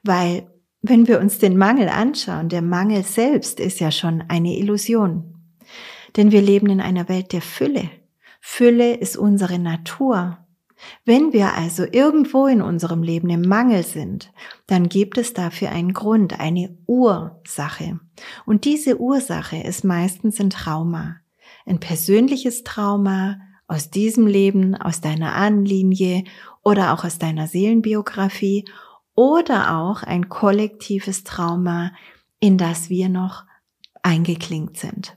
Weil 0.03 0.51
wenn 0.81 1.07
wir 1.07 1.19
uns 1.19 1.37
den 1.39 1.57
Mangel 1.57 1.89
anschauen, 1.89 2.49
der 2.49 2.61
Mangel 2.61 3.03
selbst 3.03 3.59
ist 3.59 3.79
ja 3.79 3.91
schon 3.91 4.23
eine 4.27 4.57
Illusion. 4.57 5.35
Denn 6.15 6.31
wir 6.31 6.41
leben 6.41 6.69
in 6.69 6.81
einer 6.81 7.09
Welt 7.09 7.33
der 7.33 7.41
Fülle. 7.41 7.89
Fülle 8.39 8.95
ist 8.95 9.17
unsere 9.17 9.59
Natur. 9.59 10.37
Wenn 11.03 11.33
wir 11.33 11.55
also 11.55 11.85
irgendwo 11.91 12.45
in 12.45 12.61
unserem 12.61 13.01
Leben 13.01 13.29
im 13.29 13.41
Mangel 13.41 13.83
sind, 13.83 14.31
dann 14.67 14.89
gibt 14.89 15.17
es 15.17 15.33
dafür 15.33 15.69
einen 15.71 15.93
Grund, 15.93 16.39
eine 16.39 16.77
Ursache. 16.85 17.99
Und 18.45 18.65
diese 18.65 19.01
Ursache 19.01 19.57
ist 19.57 19.83
meistens 19.83 20.39
ein 20.39 20.51
Trauma 20.51 21.17
ein 21.67 21.79
persönliches 21.79 22.63
Trauma 22.63 23.39
aus 23.67 23.89
diesem 23.91 24.25
Leben, 24.25 24.75
aus 24.75 25.01
deiner 25.01 25.35
Ahnenlinie 25.35 26.23
oder 26.67 26.93
auch 26.93 27.05
aus 27.05 27.17
deiner 27.17 27.47
Seelenbiografie 27.47 28.65
oder 29.15 29.77
auch 29.77 30.03
ein 30.03 30.27
kollektives 30.27 31.23
Trauma, 31.23 31.93
in 32.41 32.57
das 32.57 32.89
wir 32.89 33.07
noch 33.07 33.45
eingeklingt 34.03 34.75
sind. 34.75 35.15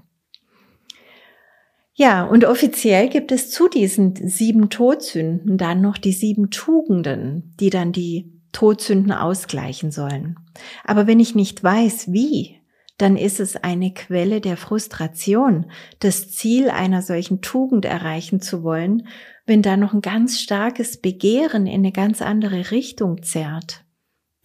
Ja, 1.93 2.25
und 2.25 2.45
offiziell 2.45 3.09
gibt 3.09 3.33
es 3.33 3.51
zu 3.51 3.69
diesen 3.69 4.15
sieben 4.29 4.71
Todsünden 4.71 5.59
dann 5.59 5.81
noch 5.81 5.99
die 5.99 6.13
sieben 6.13 6.51
Tugenden, 6.51 7.53
die 7.59 7.71
dann 7.71 7.91
die 7.91 8.33
Todsünden 8.53 9.11
ausgleichen 9.11 9.91
sollen. 9.91 10.39
Aber 10.85 11.09
wenn 11.09 11.19
ich 11.19 11.35
nicht 11.35 11.65
weiß, 11.65 12.13
wie, 12.13 12.61
dann 12.97 13.17
ist 13.17 13.41
es 13.41 13.57
eine 13.57 13.93
Quelle 13.93 14.41
der 14.41 14.57
Frustration, 14.57 15.67
das 15.99 16.31
Ziel 16.31 16.71
einer 16.71 17.03
solchen 17.03 17.41
Tugend 17.41 17.87
erreichen 17.87 18.41
zu 18.41 18.63
wollen, 18.63 19.09
wenn 19.51 19.63
da 19.63 19.77
noch 19.77 19.93
ein 19.93 20.01
ganz 20.01 20.39
starkes 20.39 20.99
Begehren 20.99 21.67
in 21.67 21.81
eine 21.81 21.91
ganz 21.91 22.23
andere 22.23 22.71
Richtung 22.71 23.25
zerrt. 23.25 23.85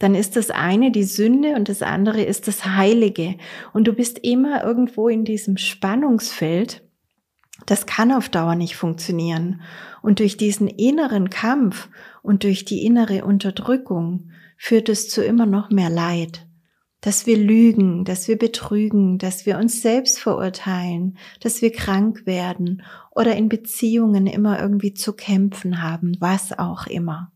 Dann 0.00 0.16
ist 0.16 0.34
das 0.34 0.50
eine 0.50 0.90
die 0.90 1.04
Sünde 1.04 1.54
und 1.54 1.68
das 1.68 1.80
andere 1.80 2.22
ist 2.22 2.48
das 2.48 2.66
Heilige. 2.66 3.36
Und 3.72 3.86
du 3.86 3.92
bist 3.92 4.18
immer 4.18 4.64
irgendwo 4.64 5.08
in 5.08 5.24
diesem 5.24 5.58
Spannungsfeld. 5.58 6.82
Das 7.66 7.86
kann 7.86 8.10
auf 8.10 8.28
Dauer 8.28 8.56
nicht 8.56 8.74
funktionieren. 8.74 9.60
Und 10.02 10.18
durch 10.18 10.36
diesen 10.36 10.66
inneren 10.66 11.30
Kampf 11.30 11.88
und 12.22 12.42
durch 12.42 12.64
die 12.64 12.84
innere 12.84 13.24
Unterdrückung 13.24 14.32
führt 14.56 14.88
es 14.88 15.08
zu 15.08 15.22
immer 15.22 15.46
noch 15.46 15.70
mehr 15.70 15.88
Leid 15.88 16.45
dass 17.00 17.26
wir 17.26 17.36
lügen, 17.36 18.04
dass 18.04 18.28
wir 18.28 18.36
betrügen, 18.38 19.18
dass 19.18 19.46
wir 19.46 19.58
uns 19.58 19.82
selbst 19.82 20.18
verurteilen, 20.18 21.18
dass 21.40 21.62
wir 21.62 21.70
krank 21.70 22.26
werden 22.26 22.82
oder 23.10 23.36
in 23.36 23.48
Beziehungen 23.48 24.26
immer 24.26 24.60
irgendwie 24.60 24.94
zu 24.94 25.12
kämpfen 25.12 25.82
haben, 25.82 26.16
was 26.20 26.58
auch 26.58 26.86
immer. 26.86 27.32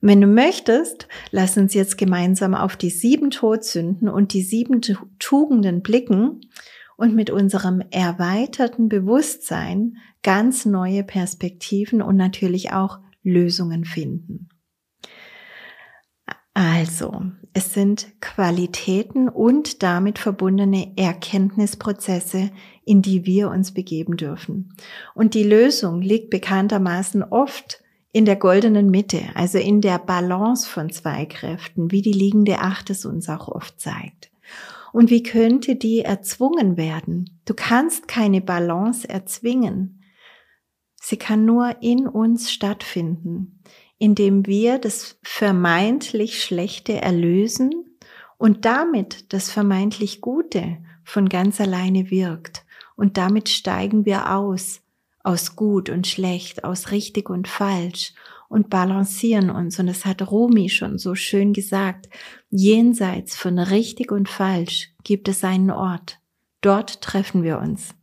wenn 0.00 0.20
du 0.20 0.26
möchtest, 0.26 1.08
lass 1.30 1.56
uns 1.56 1.74
jetzt 1.74 1.98
gemeinsam 1.98 2.54
auf 2.54 2.76
die 2.76 2.90
sieben 2.90 3.30
Todsünden 3.30 4.08
und 4.08 4.34
die 4.34 4.42
sieben 4.42 4.80
Tugenden 5.18 5.82
blicken 5.82 6.40
und 6.96 7.14
mit 7.14 7.30
unserem 7.30 7.82
erweiterten 7.90 8.88
Bewusstsein 8.88 9.96
ganz 10.22 10.66
neue 10.66 11.02
Perspektiven 11.04 12.02
und 12.02 12.16
natürlich 12.16 12.72
auch 12.72 12.98
Lösungen 13.22 13.84
finden. 13.84 14.48
Also, 16.58 17.20
es 17.52 17.74
sind 17.74 18.18
Qualitäten 18.22 19.28
und 19.28 19.82
damit 19.82 20.18
verbundene 20.18 20.90
Erkenntnisprozesse, 20.96 22.50
in 22.82 23.02
die 23.02 23.26
wir 23.26 23.50
uns 23.50 23.74
begeben 23.74 24.16
dürfen. 24.16 24.74
Und 25.14 25.34
die 25.34 25.42
Lösung 25.42 26.00
liegt 26.00 26.30
bekanntermaßen 26.30 27.22
oft 27.24 27.84
in 28.10 28.24
der 28.24 28.36
goldenen 28.36 28.90
Mitte, 28.90 29.20
also 29.34 29.58
in 29.58 29.82
der 29.82 29.98
Balance 29.98 30.66
von 30.66 30.88
zwei 30.88 31.26
Kräften, 31.26 31.90
wie 31.90 32.00
die 32.00 32.14
liegende 32.14 32.60
Acht 32.60 32.88
es 32.88 33.04
uns 33.04 33.28
auch 33.28 33.48
oft 33.48 33.78
zeigt. 33.78 34.30
Und 34.94 35.10
wie 35.10 35.22
könnte 35.22 35.76
die 35.76 36.00
erzwungen 36.00 36.78
werden? 36.78 37.38
Du 37.44 37.52
kannst 37.52 38.08
keine 38.08 38.40
Balance 38.40 39.06
erzwingen. 39.06 40.02
Sie 41.02 41.18
kann 41.18 41.44
nur 41.44 41.82
in 41.82 42.08
uns 42.08 42.50
stattfinden, 42.50 43.60
indem 43.98 44.46
wir 44.46 44.78
das 44.78 45.18
vermeintlich 45.22 46.42
Schlechte 46.42 47.00
erlösen 47.00 47.98
und 48.38 48.64
damit 48.64 49.32
das 49.32 49.50
vermeintlich 49.50 50.20
Gute 50.20 50.78
von 51.04 51.28
ganz 51.28 51.60
alleine 51.60 52.10
wirkt. 52.10 52.64
Und 52.96 53.16
damit 53.16 53.48
steigen 53.48 54.04
wir 54.04 54.34
aus, 54.34 54.80
aus 55.22 55.56
gut 55.56 55.90
und 55.90 56.06
schlecht, 56.06 56.64
aus 56.64 56.90
richtig 56.90 57.30
und 57.30 57.48
falsch 57.48 58.14
und 58.48 58.70
balancieren 58.70 59.50
uns. 59.50 59.78
Und 59.78 59.86
das 59.86 60.04
hat 60.04 60.30
Rumi 60.30 60.68
schon 60.68 60.98
so 60.98 61.14
schön 61.14 61.52
gesagt. 61.52 62.08
Jenseits 62.50 63.36
von 63.36 63.58
richtig 63.58 64.12
und 64.12 64.28
falsch 64.28 64.92
gibt 65.04 65.28
es 65.28 65.44
einen 65.44 65.70
Ort. 65.70 66.18
Dort 66.60 67.00
treffen 67.00 67.42
wir 67.42 67.58
uns. 67.58 67.94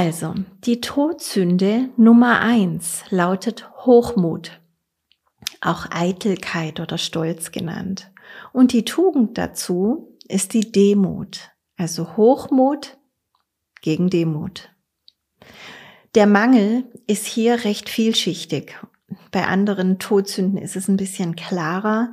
Also, 0.00 0.32
die 0.62 0.80
Todsünde 0.80 1.88
Nummer 1.96 2.38
eins 2.40 3.02
lautet 3.10 3.68
Hochmut, 3.84 4.60
auch 5.60 5.86
Eitelkeit 5.90 6.78
oder 6.78 6.98
Stolz 6.98 7.50
genannt. 7.50 8.12
Und 8.52 8.72
die 8.72 8.84
Tugend 8.84 9.36
dazu 9.38 10.16
ist 10.28 10.54
die 10.54 10.70
Demut, 10.70 11.50
also 11.76 12.16
Hochmut 12.16 12.96
gegen 13.82 14.08
Demut. 14.08 14.70
Der 16.14 16.28
Mangel 16.28 16.84
ist 17.08 17.26
hier 17.26 17.64
recht 17.64 17.88
vielschichtig. 17.88 18.76
Bei 19.32 19.48
anderen 19.48 19.98
Todsünden 19.98 20.58
ist 20.58 20.76
es 20.76 20.86
ein 20.86 20.96
bisschen 20.96 21.34
klarer. 21.34 22.12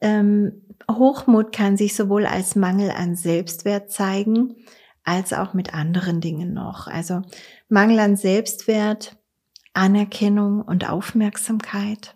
Ähm, 0.00 0.62
Hochmut 0.90 1.52
kann 1.52 1.76
sich 1.76 1.94
sowohl 1.94 2.24
als 2.24 2.56
Mangel 2.56 2.90
an 2.90 3.16
Selbstwert 3.16 3.92
zeigen, 3.92 4.54
als 5.08 5.32
auch 5.32 5.54
mit 5.54 5.72
anderen 5.72 6.20
Dingen 6.20 6.52
noch. 6.52 6.86
Also 6.86 7.22
Mangel 7.70 7.98
an 7.98 8.16
Selbstwert, 8.16 9.16
Anerkennung 9.72 10.60
und 10.60 10.86
Aufmerksamkeit, 10.86 12.14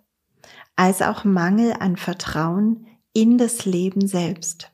als 0.77 1.01
auch 1.01 1.25
Mangel 1.25 1.73
an 1.81 1.97
Vertrauen 1.97 2.87
in 3.15 3.39
das 3.39 3.65
Leben 3.65 4.07
selbst. 4.07 4.71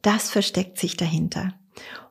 Das 0.00 0.30
versteckt 0.30 0.78
sich 0.78 0.96
dahinter. 0.96 1.52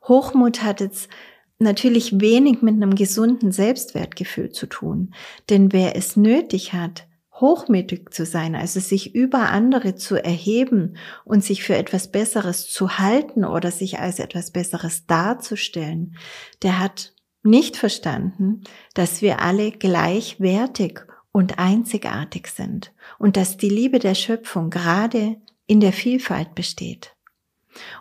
Hochmut 0.08 0.62
hat 0.62 0.82
jetzt 0.82 1.10
natürlich 1.58 2.22
wenig 2.22 2.62
mit 2.62 2.75
einem 2.75 2.94
gesunden 2.94 3.52
Selbstwertgefühl 3.52 4.52
zu 4.52 4.68
tun, 4.68 5.16
denn 5.50 5.74
wer 5.74 5.96
es 5.96 6.16
nötig 6.16 6.74
hat, 6.74 7.08
hochmütig 7.43 8.13
zu 8.13 8.25
sein, 8.25 8.55
also 8.55 8.79
sich 8.79 9.13
über 9.13 9.50
andere 9.50 9.95
zu 9.95 10.15
erheben 10.15 10.95
und 11.25 11.43
sich 11.43 11.62
für 11.63 11.75
etwas 11.75 12.09
Besseres 12.09 12.69
zu 12.69 12.97
halten 12.97 13.43
oder 13.43 13.69
sich 13.69 14.00
als 14.00 14.19
etwas 14.19 14.51
Besseres 14.51 15.05
darzustellen, 15.07 16.15
der 16.62 16.79
hat 16.79 17.13
nicht 17.43 17.75
verstanden, 17.75 18.63
dass 18.93 19.21
wir 19.21 19.41
alle 19.41 19.71
gleichwertig 19.71 21.01
und 21.33 21.59
einzigartig 21.59 22.47
sind 22.47 22.93
und 23.19 23.35
dass 23.35 23.57
die 23.57 23.67
Liebe 23.67 24.00
der 24.00 24.15
Schöpfung 24.15 24.69
gerade 24.69 25.35
in 25.67 25.81
der 25.81 25.91
Vielfalt 25.91 26.55
besteht. 26.55 27.13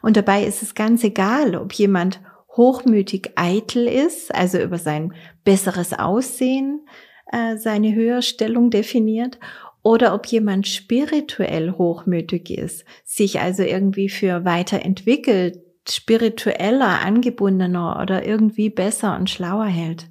Und 0.02 0.16
dabei 0.16 0.44
ist 0.44 0.62
es 0.62 0.76
ganz 0.76 1.02
egal, 1.02 1.56
ob 1.56 1.72
jemand 1.72 2.20
hochmütig 2.56 3.32
eitel 3.34 3.88
ist, 3.88 4.32
also 4.32 4.58
über 4.58 4.78
sein 4.78 5.14
besseres 5.42 5.94
Aussehen, 5.94 6.86
äh, 7.32 7.56
seine 7.56 7.94
Höherstellung 7.94 8.70
definiert 8.70 9.38
oder 9.82 10.14
ob 10.14 10.26
jemand 10.26 10.68
spirituell 10.68 11.72
hochmütig 11.72 12.50
ist, 12.50 12.84
sich 13.04 13.40
also 13.40 13.62
irgendwie 13.62 14.08
für 14.08 14.44
weiterentwickelt, 14.44 15.58
spiritueller, 15.88 17.00
angebundener 17.00 17.98
oder 18.00 18.24
irgendwie 18.24 18.70
besser 18.70 19.16
und 19.16 19.28
schlauer 19.28 19.66
hält. 19.66 20.08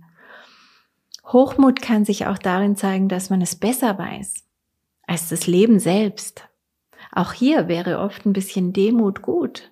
Hochmut 1.25 1.81
kann 1.81 2.03
sich 2.03 2.27
auch 2.27 2.37
darin 2.37 2.75
zeigen, 2.75 3.07
dass 3.07 3.29
man 3.29 3.41
es 3.41 3.55
besser 3.55 3.97
weiß 3.97 4.43
als 5.07 5.29
das 5.29 5.47
Leben 5.47 5.79
selbst. 5.79 6.47
Auch 7.11 7.33
hier 7.33 7.67
wäre 7.67 7.99
oft 7.99 8.25
ein 8.25 8.33
bisschen 8.33 8.73
Demut 8.73 9.21
gut, 9.21 9.71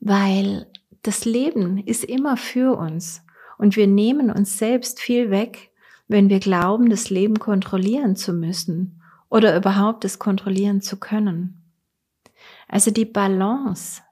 weil 0.00 0.66
das 1.02 1.24
Leben 1.24 1.78
ist 1.78 2.04
immer 2.04 2.36
für 2.36 2.76
uns 2.76 3.22
und 3.58 3.76
wir 3.76 3.86
nehmen 3.86 4.30
uns 4.30 4.58
selbst 4.58 5.00
viel 5.00 5.30
weg, 5.30 5.69
wenn 6.10 6.28
wir 6.28 6.40
glauben, 6.40 6.90
das 6.90 7.08
Leben 7.08 7.38
kontrollieren 7.38 8.16
zu 8.16 8.32
müssen 8.32 9.00
oder 9.28 9.56
überhaupt 9.56 10.04
es 10.04 10.18
kontrollieren 10.18 10.82
zu 10.82 10.96
können. 10.96 11.62
Also 12.66 12.90
die 12.90 13.04
Balance 13.04 14.02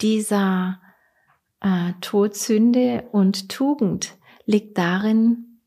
dieser 0.00 0.80
äh, 1.60 1.94
Todsünde 2.00 3.08
und 3.10 3.48
Tugend 3.48 4.16
liegt 4.44 4.78
darin, 4.78 5.58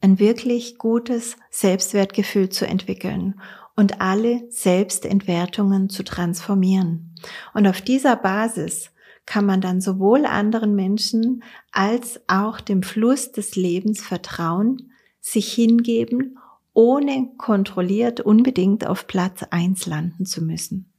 ein 0.00 0.18
wirklich 0.18 0.76
gutes 0.76 1.36
Selbstwertgefühl 1.50 2.48
zu 2.48 2.66
entwickeln 2.66 3.40
und 3.76 4.00
alle 4.00 4.42
Selbstentwertungen 4.50 5.88
zu 5.88 6.02
transformieren. 6.02 7.14
Und 7.54 7.68
auf 7.68 7.80
dieser 7.80 8.16
Basis 8.16 8.90
kann 9.30 9.46
man 9.46 9.60
dann 9.60 9.80
sowohl 9.80 10.26
anderen 10.26 10.74
Menschen 10.74 11.44
als 11.70 12.20
auch 12.26 12.60
dem 12.60 12.82
Fluss 12.82 13.30
des 13.30 13.54
Lebens 13.54 14.04
vertrauen, 14.04 14.90
sich 15.20 15.52
hingeben, 15.52 16.36
ohne 16.72 17.30
kontrolliert 17.38 18.20
unbedingt 18.20 18.84
auf 18.84 19.06
Platz 19.06 19.44
eins 19.44 19.86
landen 19.86 20.26
zu 20.26 20.42
müssen. 20.42 20.92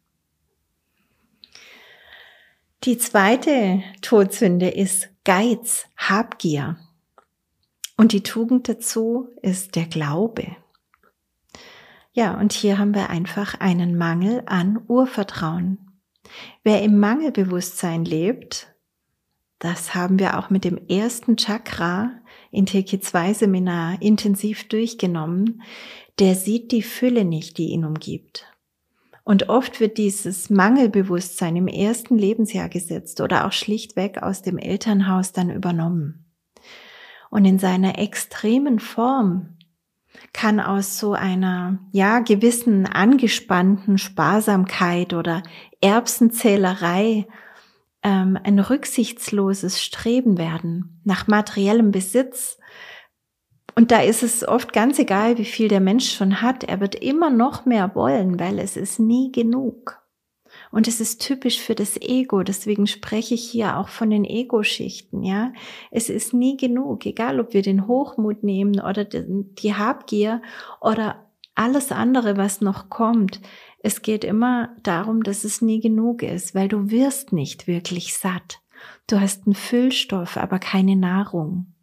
Die 2.86 2.98
zweite 2.98 3.84
Todsünde 4.02 4.70
ist 4.70 5.10
Geiz, 5.26 5.88
Habgier. 5.98 6.78
Und 7.98 8.14
die 8.14 8.24
Tugend 8.24 8.70
dazu 8.70 9.28
ist 9.42 9.76
der 9.76 9.88
Glaube. 9.88 10.56
Ja, 12.14 12.40
und 12.40 12.54
hier 12.54 12.78
haben 12.78 12.96
wir 12.96 13.10
einfach 13.10 13.60
einen 13.60 13.98
Mangel 13.98 14.44
an 14.46 14.80
Urvertrauen. 14.88 15.91
Wer 16.64 16.82
im 16.82 17.00
Mangelbewusstsein 17.00 18.06
lebt, 18.06 18.68
das 19.60 19.94
haben 19.94 20.18
wir 20.18 20.40
auch 20.40 20.50
mit 20.50 20.64
dem 20.64 20.80
ersten 20.88 21.38
Chakra 21.38 22.12
in 22.52 22.66
TK2 22.66 23.34
Seminar 23.34 24.02
intensiv 24.02 24.68
durchgenommen, 24.68 25.62
der 26.20 26.36
sieht 26.36 26.72
die 26.72 26.82
Fülle 26.82 27.26
nicht, 27.26 27.58
die 27.58 27.70
ihn 27.70 27.86
umgibt. 27.86 28.48
Und 29.24 29.50
oft 29.50 29.80
wird 29.80 29.98
dieses 29.98 30.50
Mangelbewusstsein 30.50 31.56
im 31.56 31.68
ersten 31.68 32.18
Lebensjahr 32.18 32.70
gesetzt 32.70 33.22
oder 33.22 33.46
auch 33.46 33.52
schlichtweg 33.52 34.22
aus 34.22 34.42
dem 34.42 34.58
Elternhaus 34.58 35.32
dann 35.32 35.52
übernommen. 35.52 36.26
Und 37.30 37.46
in 37.46 37.60
seiner 37.60 38.00
extremen 38.00 38.80
Form 38.80 39.58
kann 40.34 40.60
aus 40.60 40.98
so 40.98 41.14
einer, 41.14 41.80
ja, 41.92 42.20
gewissen 42.20 42.86
angespannten 42.86 43.98
Sparsamkeit 43.98 45.14
oder 45.14 45.44
Erbsenzählerei 45.82 47.28
ähm, 48.04 48.38
ein 48.44 48.60
rücksichtsloses 48.60 49.82
Streben 49.82 50.38
werden 50.38 51.02
nach 51.04 51.28
materiellem 51.28 51.92
Besitz. 51.92 52.58
Und 53.76 53.92
da 53.92 54.02
ist 54.02 54.24
es 54.24 54.48
oft 54.48 54.74
ganz 54.74 55.00
egal, 55.00 55.38
wie 55.38 55.46
viel 55.46 55.68
der 55.68 55.80
Mensch 55.80 56.12
schon 56.12 56.42
hat. 56.42 56.64
Er 56.64 56.80
wird 56.80 56.96
immer 56.96 57.30
noch 57.30 57.66
mehr 57.66 57.96
wollen, 57.96 58.40
weil 58.40 58.60
es 58.60 58.76
ist 58.76 59.00
nie 59.00 59.32
genug. 59.32 60.01
Und 60.72 60.88
es 60.88 61.02
ist 61.02 61.22
typisch 61.22 61.60
für 61.60 61.76
das 61.76 61.98
Ego. 62.00 62.44
Deswegen 62.44 62.88
spreche 62.88 63.36
ich 63.36 63.50
hier 63.50 63.78
auch 63.78 63.90
von 63.90 64.10
den 64.10 64.24
Ego-Schichten, 64.24 65.22
ja. 65.22 65.52
Es 65.92 66.10
ist 66.10 66.34
nie 66.34 66.56
genug. 66.58 67.06
Egal, 67.06 67.40
ob 67.40 67.54
wir 67.54 67.62
den 67.62 67.88
Hochmut 67.88 68.44
nehmen 68.44 68.80
oder 68.80 69.04
die 69.04 69.76
Habgier 69.76 70.42
oder 70.80 71.28
alles 71.56 71.92
andere, 71.92 72.38
was 72.38 72.62
noch 72.62 72.90
kommt. 72.90 73.42
Es 73.84 74.02
geht 74.02 74.24
immer 74.24 74.76
darum, 74.84 75.24
dass 75.24 75.44
es 75.44 75.62
nie 75.62 75.80
genug 75.80 76.24
ist, 76.24 76.56
weil 76.56 76.70
du 76.70 76.90
wirst 76.90 77.34
nicht 77.34 77.68
wirklich 77.68 78.16
satt. 78.16 78.62
Du 79.08 79.20
hast 79.20 79.46
einen 79.46 79.56
Füllstoff, 79.56 80.38
aber 80.38 80.60
keine 80.60 80.96
Nahrung. 80.96 81.74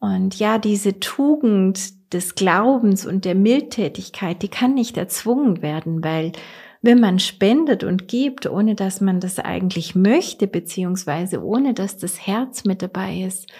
Und 0.00 0.38
ja, 0.38 0.58
diese 0.58 1.00
Tugend 1.00 2.12
des 2.12 2.34
Glaubens 2.36 3.04
und 3.04 3.24
der 3.24 3.34
Mildtätigkeit, 3.34 4.42
die 4.42 4.48
kann 4.48 4.74
nicht 4.74 4.96
erzwungen 4.96 5.60
werden, 5.60 6.04
weil 6.04 6.32
wenn 6.80 7.00
man 7.00 7.18
spendet 7.18 7.82
und 7.84 8.08
gibt, 8.08 8.46
ohne 8.46 8.74
dass 8.74 9.00
man 9.00 9.20
das 9.20 9.38
eigentlich 9.38 9.94
möchte, 9.94 10.46
beziehungsweise 10.46 11.42
ohne 11.42 11.74
dass 11.74 11.96
das 11.96 12.26
Herz 12.26 12.64
mit 12.64 12.82
dabei 12.82 13.18
ist, 13.20 13.50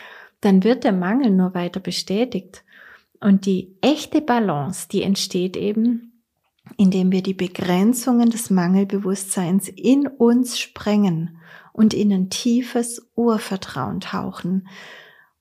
dann 0.40 0.62
wird 0.62 0.84
der 0.84 0.92
Mangel 0.92 1.30
nur 1.30 1.54
weiter 1.54 1.80
bestätigt. 1.80 2.64
Und 3.20 3.46
die 3.46 3.76
echte 3.80 4.20
Balance, 4.20 4.86
die 4.90 5.02
entsteht 5.02 5.56
eben, 5.56 6.22
indem 6.76 7.10
wir 7.10 7.22
die 7.22 7.34
Begrenzungen 7.34 8.30
des 8.30 8.50
Mangelbewusstseins 8.50 9.68
in 9.68 10.06
uns 10.06 10.58
sprengen 10.58 11.38
und 11.72 11.94
in 11.94 12.12
ein 12.12 12.30
tiefes 12.30 13.10
Urvertrauen 13.16 14.00
tauchen. 14.00 14.68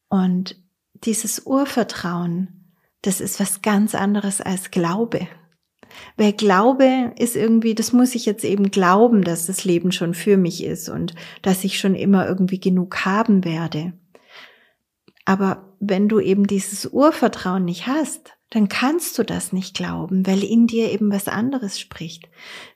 Und 0.08 0.56
dieses 1.04 1.46
Urvertrauen, 1.46 2.74
das 3.02 3.22
ist 3.22 3.40
was 3.40 3.62
ganz 3.62 3.94
anderes 3.94 4.42
als 4.42 4.72
Glaube. 4.72 5.28
Weil 6.16 6.34
Glaube 6.34 7.14
ist 7.18 7.36
irgendwie, 7.36 7.76
das 7.76 7.94
muss 7.94 8.16
ich 8.16 8.26
jetzt 8.26 8.44
eben 8.44 8.72
glauben, 8.72 9.24
dass 9.24 9.46
das 9.46 9.66
Leben 9.66 9.92
schon 9.92 10.14
für 10.14 10.38
mich 10.38 10.64
ist 10.64 10.90
und 10.90 11.16
dass 11.42 11.64
ich 11.64 11.80
schon 11.80 11.96
immer 11.96 12.28
irgendwie 12.28 12.60
genug 12.60 13.06
haben 13.06 13.46
werde. 13.46 13.94
Aber 15.26 15.76
wenn 15.80 16.08
du 16.08 16.20
eben 16.20 16.48
dieses 16.48 16.86
Urvertrauen 16.86 17.66
nicht 17.66 17.88
hast, 17.88 18.38
dann 18.50 18.70
kannst 18.70 19.18
du 19.18 19.24
das 19.24 19.52
nicht 19.52 19.76
glauben, 19.76 20.26
weil 20.26 20.44
in 20.44 20.68
dir 20.68 20.92
eben 20.92 21.12
was 21.12 21.28
anderes 21.28 21.80
spricht. 21.80 22.30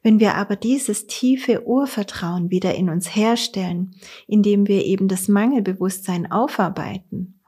Wenn 0.03 0.19
wir 0.19 0.35
aber 0.35 0.57
dieses 0.57 1.07
tiefe 1.07 1.65
Urvertrauen 1.65 2.51
wieder 2.51 2.75
in 2.75 2.89
uns 2.89 3.15
herstellen, 3.15 3.95
indem 4.27 4.67
wir 4.67 4.83
eben 4.85 5.07
das 5.07 5.29
Mangelbewusstsein 5.29 6.29
aufarbeiten, 6.29 7.40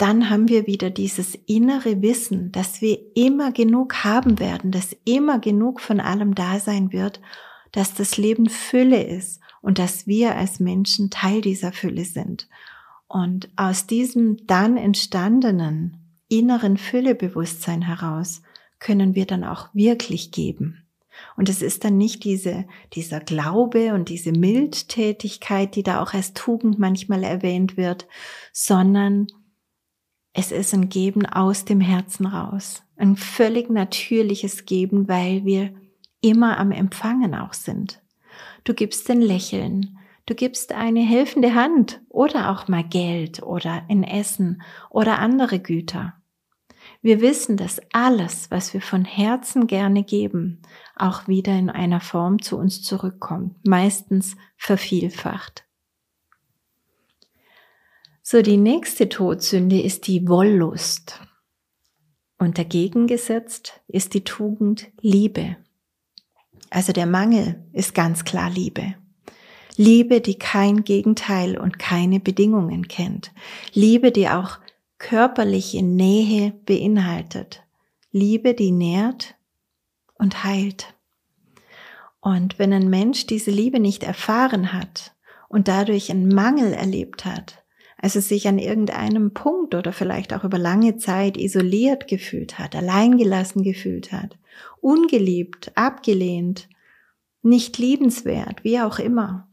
dann 0.00 0.30
haben 0.30 0.48
wir 0.48 0.66
wieder 0.66 0.88
dieses 0.88 1.34
innere 1.46 2.00
Wissen, 2.00 2.52
dass 2.52 2.80
wir 2.80 2.98
immer 3.14 3.52
genug 3.52 4.02
haben 4.02 4.38
werden, 4.38 4.70
dass 4.70 4.96
immer 5.04 5.38
genug 5.38 5.80
von 5.80 6.00
allem 6.00 6.34
da 6.34 6.58
sein 6.58 6.90
wird, 6.90 7.20
dass 7.72 7.92
das 7.92 8.16
Leben 8.16 8.48
Fülle 8.48 9.02
ist 9.02 9.40
und 9.60 9.78
dass 9.78 10.06
wir 10.06 10.36
als 10.36 10.58
Menschen 10.58 11.10
Teil 11.10 11.42
dieser 11.42 11.72
Fülle 11.72 12.06
sind. 12.06 12.48
Und 13.08 13.50
aus 13.56 13.86
diesem 13.86 14.46
dann 14.46 14.78
entstandenen 14.78 15.98
inneren 16.28 16.78
Füllebewusstsein 16.78 17.82
heraus 17.82 18.40
können 18.78 19.14
wir 19.14 19.26
dann 19.26 19.44
auch 19.44 19.68
wirklich 19.74 20.30
geben. 20.30 20.86
Und 21.36 21.50
es 21.50 21.60
ist 21.60 21.84
dann 21.84 21.98
nicht 21.98 22.24
diese, 22.24 22.64
dieser 22.94 23.20
Glaube 23.20 23.92
und 23.92 24.08
diese 24.08 24.32
Mildtätigkeit, 24.32 25.74
die 25.74 25.82
da 25.82 26.02
auch 26.02 26.14
als 26.14 26.32
Tugend 26.32 26.78
manchmal 26.78 27.22
erwähnt 27.22 27.76
wird, 27.76 28.06
sondern 28.54 29.26
es 30.32 30.52
ist 30.52 30.74
ein 30.74 30.88
Geben 30.88 31.26
aus 31.26 31.64
dem 31.64 31.80
Herzen 31.80 32.26
raus. 32.26 32.82
Ein 32.96 33.16
völlig 33.16 33.70
natürliches 33.70 34.64
Geben, 34.64 35.08
weil 35.08 35.44
wir 35.44 35.74
immer 36.20 36.58
am 36.58 36.70
Empfangen 36.70 37.34
auch 37.34 37.54
sind. 37.54 38.02
Du 38.64 38.74
gibst 38.74 39.10
ein 39.10 39.22
Lächeln, 39.22 39.98
du 40.26 40.34
gibst 40.34 40.72
eine 40.72 41.00
helfende 41.00 41.54
Hand 41.54 42.00
oder 42.08 42.50
auch 42.50 42.68
mal 42.68 42.84
Geld 42.84 43.42
oder 43.42 43.84
ein 43.88 44.04
Essen 44.04 44.62
oder 44.90 45.18
andere 45.18 45.58
Güter. 45.58 46.14
Wir 47.02 47.20
wissen, 47.20 47.56
dass 47.56 47.80
alles, 47.92 48.50
was 48.50 48.74
wir 48.74 48.82
von 48.82 49.04
Herzen 49.04 49.66
gerne 49.66 50.04
geben, 50.04 50.60
auch 50.94 51.28
wieder 51.28 51.58
in 51.58 51.70
einer 51.70 52.00
Form 52.00 52.42
zu 52.42 52.58
uns 52.58 52.82
zurückkommt, 52.82 53.56
meistens 53.66 54.36
vervielfacht. 54.56 55.64
So, 58.32 58.42
die 58.42 58.58
nächste 58.58 59.08
Todsünde 59.08 59.80
ist 59.80 60.06
die 60.06 60.28
Wollust. 60.28 61.18
Und 62.38 62.58
dagegen 62.58 63.08
gesetzt 63.08 63.80
ist 63.88 64.14
die 64.14 64.22
Tugend 64.22 64.86
Liebe. 65.00 65.56
Also 66.70 66.92
der 66.92 67.06
Mangel 67.06 67.64
ist 67.72 67.92
ganz 67.92 68.22
klar 68.24 68.48
Liebe. 68.48 68.94
Liebe, 69.74 70.20
die 70.20 70.38
kein 70.38 70.84
Gegenteil 70.84 71.58
und 71.58 71.80
keine 71.80 72.20
Bedingungen 72.20 72.86
kennt. 72.86 73.32
Liebe, 73.72 74.12
die 74.12 74.28
auch 74.28 74.60
körperliche 74.98 75.82
Nähe 75.82 76.52
beinhaltet. 76.66 77.64
Liebe, 78.12 78.54
die 78.54 78.70
nährt 78.70 79.34
und 80.14 80.44
heilt. 80.44 80.94
Und 82.20 82.60
wenn 82.60 82.72
ein 82.72 82.90
Mensch 82.90 83.26
diese 83.26 83.50
Liebe 83.50 83.80
nicht 83.80 84.04
erfahren 84.04 84.72
hat 84.72 85.16
und 85.48 85.66
dadurch 85.66 86.12
einen 86.12 86.32
Mangel 86.32 86.72
erlebt 86.72 87.24
hat, 87.24 87.59
also 88.02 88.20
sich 88.20 88.48
an 88.48 88.58
irgendeinem 88.58 89.34
Punkt 89.34 89.74
oder 89.74 89.92
vielleicht 89.92 90.32
auch 90.32 90.44
über 90.44 90.58
lange 90.58 90.96
Zeit 90.96 91.36
isoliert 91.36 92.08
gefühlt 92.08 92.58
hat, 92.58 92.74
alleingelassen 92.74 93.62
gefühlt 93.62 94.10
hat, 94.10 94.38
ungeliebt, 94.80 95.72
abgelehnt, 95.74 96.68
nicht 97.42 97.78
liebenswert, 97.78 98.64
wie 98.64 98.80
auch 98.80 98.98
immer, 98.98 99.48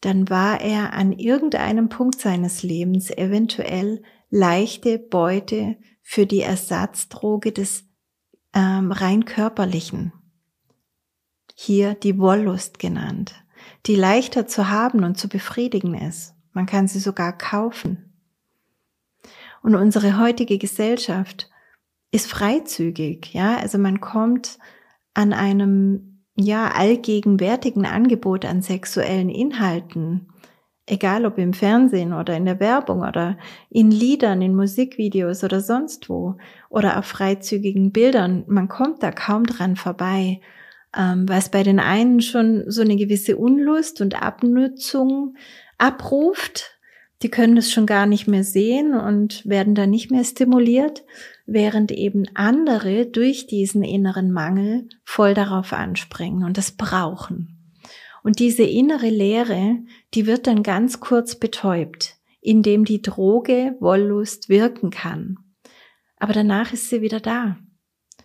dann 0.00 0.28
war 0.28 0.60
er 0.60 0.92
an 0.92 1.12
irgendeinem 1.12 1.88
Punkt 1.88 2.20
seines 2.20 2.62
Lebens 2.62 3.10
eventuell 3.10 4.02
leichte 4.30 4.98
Beute 4.98 5.76
für 6.02 6.26
die 6.26 6.42
Ersatzdroge 6.42 7.52
des 7.52 7.84
ähm, 8.54 8.92
rein 8.92 9.24
körperlichen. 9.24 10.12
Hier 11.54 11.94
die 11.94 12.18
Wollust 12.18 12.78
genannt, 12.78 13.34
die 13.86 13.96
leichter 13.96 14.46
zu 14.46 14.68
haben 14.68 15.04
und 15.04 15.16
zu 15.16 15.28
befriedigen 15.28 15.94
ist. 15.94 16.33
Man 16.54 16.66
kann 16.66 16.88
sie 16.88 17.00
sogar 17.00 17.36
kaufen. 17.36 18.14
Und 19.62 19.74
unsere 19.74 20.18
heutige 20.18 20.58
Gesellschaft 20.58 21.50
ist 22.10 22.30
freizügig, 22.30 23.34
ja, 23.34 23.56
also 23.56 23.76
man 23.76 24.00
kommt 24.00 24.58
an 25.14 25.32
einem, 25.32 26.22
ja, 26.36 26.68
allgegenwärtigen 26.68 27.86
Angebot 27.86 28.44
an 28.44 28.62
sexuellen 28.62 29.28
Inhalten, 29.28 30.28
egal 30.86 31.26
ob 31.26 31.38
im 31.38 31.54
Fernsehen 31.54 32.12
oder 32.12 32.36
in 32.36 32.44
der 32.44 32.60
Werbung 32.60 33.00
oder 33.00 33.38
in 33.70 33.90
Liedern, 33.90 34.42
in 34.42 34.54
Musikvideos 34.54 35.42
oder 35.42 35.60
sonst 35.60 36.08
wo 36.08 36.36
oder 36.68 36.98
auf 36.98 37.06
freizügigen 37.06 37.90
Bildern, 37.90 38.44
man 38.46 38.68
kommt 38.68 39.02
da 39.02 39.10
kaum 39.10 39.44
dran 39.44 39.76
vorbei, 39.76 40.40
ähm, 40.96 41.28
was 41.28 41.50
bei 41.50 41.62
den 41.62 41.80
einen 41.80 42.20
schon 42.20 42.64
so 42.68 42.82
eine 42.82 42.96
gewisse 42.96 43.36
Unlust 43.36 44.00
und 44.00 44.20
Abnutzung 44.22 45.36
abruft. 45.84 46.78
Die 47.22 47.30
können 47.30 47.56
es 47.56 47.70
schon 47.70 47.86
gar 47.86 48.06
nicht 48.06 48.26
mehr 48.26 48.44
sehen 48.44 48.94
und 48.94 49.46
werden 49.46 49.74
dann 49.74 49.90
nicht 49.90 50.10
mehr 50.10 50.24
stimuliert, 50.24 51.04
während 51.46 51.92
eben 51.92 52.24
andere 52.34 53.06
durch 53.06 53.46
diesen 53.46 53.82
inneren 53.82 54.32
Mangel 54.32 54.88
voll 55.04 55.34
darauf 55.34 55.72
anspringen 55.72 56.44
und 56.44 56.58
das 56.58 56.72
brauchen. 56.72 57.72
Und 58.22 58.38
diese 58.38 58.62
innere 58.62 59.10
Leere, 59.10 59.76
die 60.14 60.26
wird 60.26 60.46
dann 60.46 60.62
ganz 60.62 61.00
kurz 61.00 61.36
betäubt, 61.36 62.16
indem 62.40 62.84
die 62.84 63.02
Droge 63.02 63.76
Wollust 63.80 64.48
wirken 64.48 64.90
kann. 64.90 65.36
Aber 66.16 66.32
danach 66.32 66.72
ist 66.72 66.88
sie 66.88 67.02
wieder 67.02 67.20
da. 67.20 67.58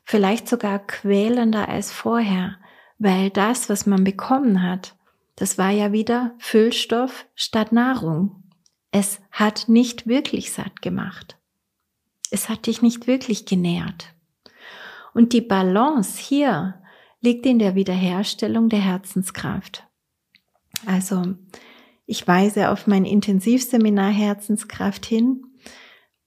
Vielleicht 0.05 0.47
sogar 0.47 0.79
quälender 0.79 1.67
als 1.67 1.91
vorher, 1.91 2.57
weil 2.97 3.29
das, 3.29 3.69
was 3.69 3.85
man 3.85 4.03
bekommen 4.03 4.63
hat, 4.63 4.95
das 5.39 5.57
war 5.57 5.69
ja 5.69 5.93
wieder 5.93 6.35
Füllstoff 6.37 7.25
statt 7.33 7.71
Nahrung. 7.71 8.43
Es 8.91 9.21
hat 9.31 9.69
nicht 9.69 10.05
wirklich 10.05 10.51
satt 10.51 10.81
gemacht. 10.81 11.37
Es 12.29 12.49
hat 12.49 12.67
dich 12.67 12.81
nicht 12.81 13.07
wirklich 13.07 13.45
genährt. 13.45 14.13
Und 15.13 15.31
die 15.31 15.39
Balance 15.39 16.19
hier 16.19 16.81
liegt 17.21 17.45
in 17.45 17.57
der 17.57 17.73
Wiederherstellung 17.75 18.67
der 18.67 18.81
Herzenskraft. 18.81 19.87
Also, 20.85 21.35
ich 22.05 22.27
weise 22.27 22.69
auf 22.69 22.85
mein 22.85 23.05
Intensivseminar 23.05 24.11
Herzenskraft 24.11 25.05
hin, 25.05 25.45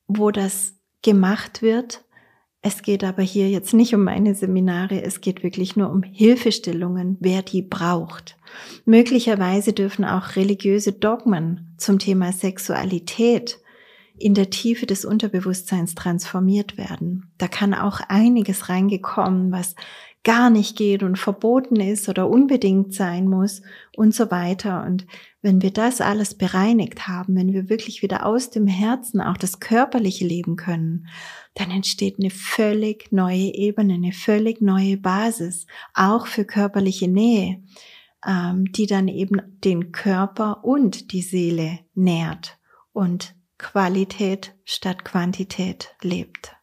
wo 0.07 0.31
das 0.31 0.81
gemacht 1.03 1.61
wird. 1.61 2.03
Es 2.65 2.83
geht 2.83 3.03
aber 3.03 3.23
hier 3.23 3.51
jetzt 3.51 3.75
nicht 3.75 3.93
um 3.93 4.05
meine 4.05 4.37
Seminare, 4.37 5.03
es 5.03 5.21
geht 5.21 5.43
wirklich 5.43 5.75
nur 5.75 5.91
um 5.91 6.05
Hilfestellungen, 6.05 7.17
wer 7.19 7.43
die 7.43 7.61
braucht. 7.61 8.37
Möglicherweise 8.85 9.73
dürfen 9.73 10.05
auch 10.05 10.37
religiöse 10.37 10.93
Dogmen 10.93 11.75
zum 11.77 11.99
Thema 11.99 12.31
Sexualität 12.31 13.59
in 14.17 14.35
der 14.35 14.51
Tiefe 14.51 14.87
des 14.87 15.05
Unterbewusstseins 15.05 15.97
transformiert 15.97 16.77
werden. 16.79 17.33
Da 17.37 17.49
kann 17.49 17.75
auch 17.75 18.01
einiges 18.09 18.69
reingekommen, 18.69 19.51
was 19.51 19.75
gar 20.25 20.51
nicht 20.51 20.77
geht 20.77 21.03
und 21.03 21.19
verboten 21.19 21.77
ist 21.77 22.09
oder 22.09 22.29
unbedingt 22.29 22.95
sein 22.95 23.29
muss 23.29 23.63
und 23.97 24.15
so 24.15 24.31
weiter. 24.31 24.85
Und 24.85 25.07
wenn 25.41 25.63
wir 25.63 25.73
das 25.73 26.01
alles 26.01 26.35
bereinigt 26.35 27.09
haben, 27.09 27.35
wenn 27.35 27.53
wir 27.53 27.69
wirklich 27.69 28.03
wieder 28.03 28.25
aus 28.25 28.51
dem 28.51 28.69
Herzen 28.69 29.21
auch 29.21 29.37
das 29.37 29.59
Körperliche 29.59 30.25
leben 30.25 30.57
können, 30.57 31.09
dann 31.55 31.71
entsteht 31.71 32.17
eine 32.21 32.31
völlig 32.31 33.11
neue 33.11 33.53
Ebene, 33.55 33.95
eine 33.95 34.13
völlig 34.13 34.61
neue 34.61 34.97
Basis, 34.97 35.67
auch 35.95 36.27
für 36.27 36.45
körperliche 36.45 37.09
Nähe, 37.09 37.61
ähm, 38.25 38.71
die 38.71 38.87
dann 38.87 39.09
eben 39.09 39.43
den 39.65 39.91
Körper 39.91 40.65
und 40.65 41.13
die 41.13 41.23
Seele 41.23 41.81
nährt 41.95 42.59
und 42.93 43.35
Qualität 43.59 44.55
statt 44.65 45.05
Quantität 45.05 45.95
lebt. 46.03 46.57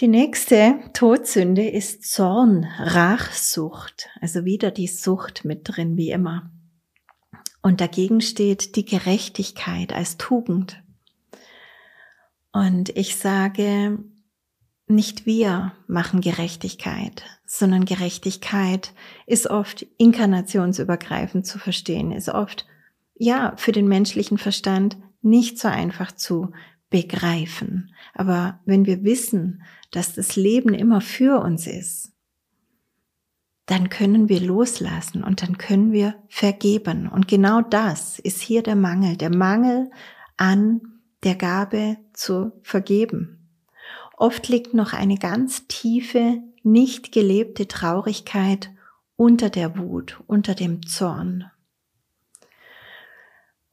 Die 0.00 0.08
nächste 0.08 0.80
Todsünde 0.92 1.68
ist 1.68 2.02
Zorn, 2.02 2.64
Rachsucht, 2.78 4.08
also 4.20 4.44
wieder 4.44 4.72
die 4.72 4.88
Sucht 4.88 5.44
mit 5.44 5.60
drin, 5.62 5.96
wie 5.96 6.10
immer. 6.10 6.50
Und 7.62 7.80
dagegen 7.80 8.20
steht 8.20 8.74
die 8.74 8.84
Gerechtigkeit 8.84 9.92
als 9.92 10.16
Tugend. 10.16 10.82
Und 12.52 12.88
ich 12.96 13.14
sage, 13.14 14.00
nicht 14.88 15.26
wir 15.26 15.72
machen 15.86 16.20
Gerechtigkeit, 16.20 17.22
sondern 17.46 17.84
Gerechtigkeit 17.84 18.92
ist 19.26 19.48
oft 19.48 19.86
inkarnationsübergreifend 19.96 21.46
zu 21.46 21.60
verstehen, 21.60 22.10
ist 22.10 22.28
oft, 22.28 22.66
ja, 23.14 23.54
für 23.56 23.70
den 23.70 23.86
menschlichen 23.86 24.38
Verstand 24.38 24.96
nicht 25.22 25.60
so 25.60 25.68
einfach 25.68 26.10
zu 26.10 26.50
begreifen. 26.90 27.94
Aber 28.14 28.60
wenn 28.64 28.86
wir 28.86 29.04
wissen, 29.04 29.62
dass 29.90 30.14
das 30.14 30.36
Leben 30.36 30.74
immer 30.74 31.00
für 31.00 31.40
uns 31.40 31.66
ist, 31.66 32.12
dann 33.66 33.88
können 33.88 34.28
wir 34.28 34.40
loslassen 34.40 35.24
und 35.24 35.42
dann 35.42 35.56
können 35.56 35.92
wir 35.92 36.14
vergeben. 36.28 37.08
Und 37.08 37.28
genau 37.28 37.62
das 37.62 38.18
ist 38.18 38.40
hier 38.40 38.62
der 38.62 38.76
Mangel, 38.76 39.16
der 39.16 39.34
Mangel 39.34 39.90
an 40.36 40.82
der 41.22 41.34
Gabe 41.34 41.96
zu 42.12 42.52
vergeben. 42.62 43.48
Oft 44.16 44.48
liegt 44.48 44.74
noch 44.74 44.92
eine 44.92 45.16
ganz 45.16 45.66
tiefe, 45.66 46.42
nicht 46.62 47.12
gelebte 47.12 47.66
Traurigkeit 47.66 48.70
unter 49.16 49.50
der 49.50 49.78
Wut, 49.78 50.22
unter 50.26 50.54
dem 50.54 50.86
Zorn. 50.86 51.50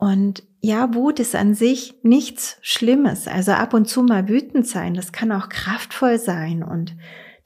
Und 0.02 0.42
ja, 0.62 0.96
Wut 0.96 1.20
ist 1.20 1.36
an 1.36 1.54
sich 1.54 1.94
nichts 2.02 2.58
Schlimmes. 2.64 3.28
Also 3.28 3.52
ab 3.52 3.76
und 3.76 3.88
zu 3.88 4.02
mal 4.02 4.28
wütend 4.28 4.66
sein, 4.66 4.96
das 4.96 5.12
kann 5.12 5.32
auch 5.32 5.48
kraftvoll 5.48 6.18
sein 6.18 6.64
und 6.64 6.96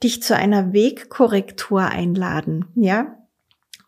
dich 0.02 0.22
zu 0.22 0.34
einer 0.34 0.72
Wegkorrektur 0.72 1.82
einladen, 1.82 2.64
ja? 2.74 3.18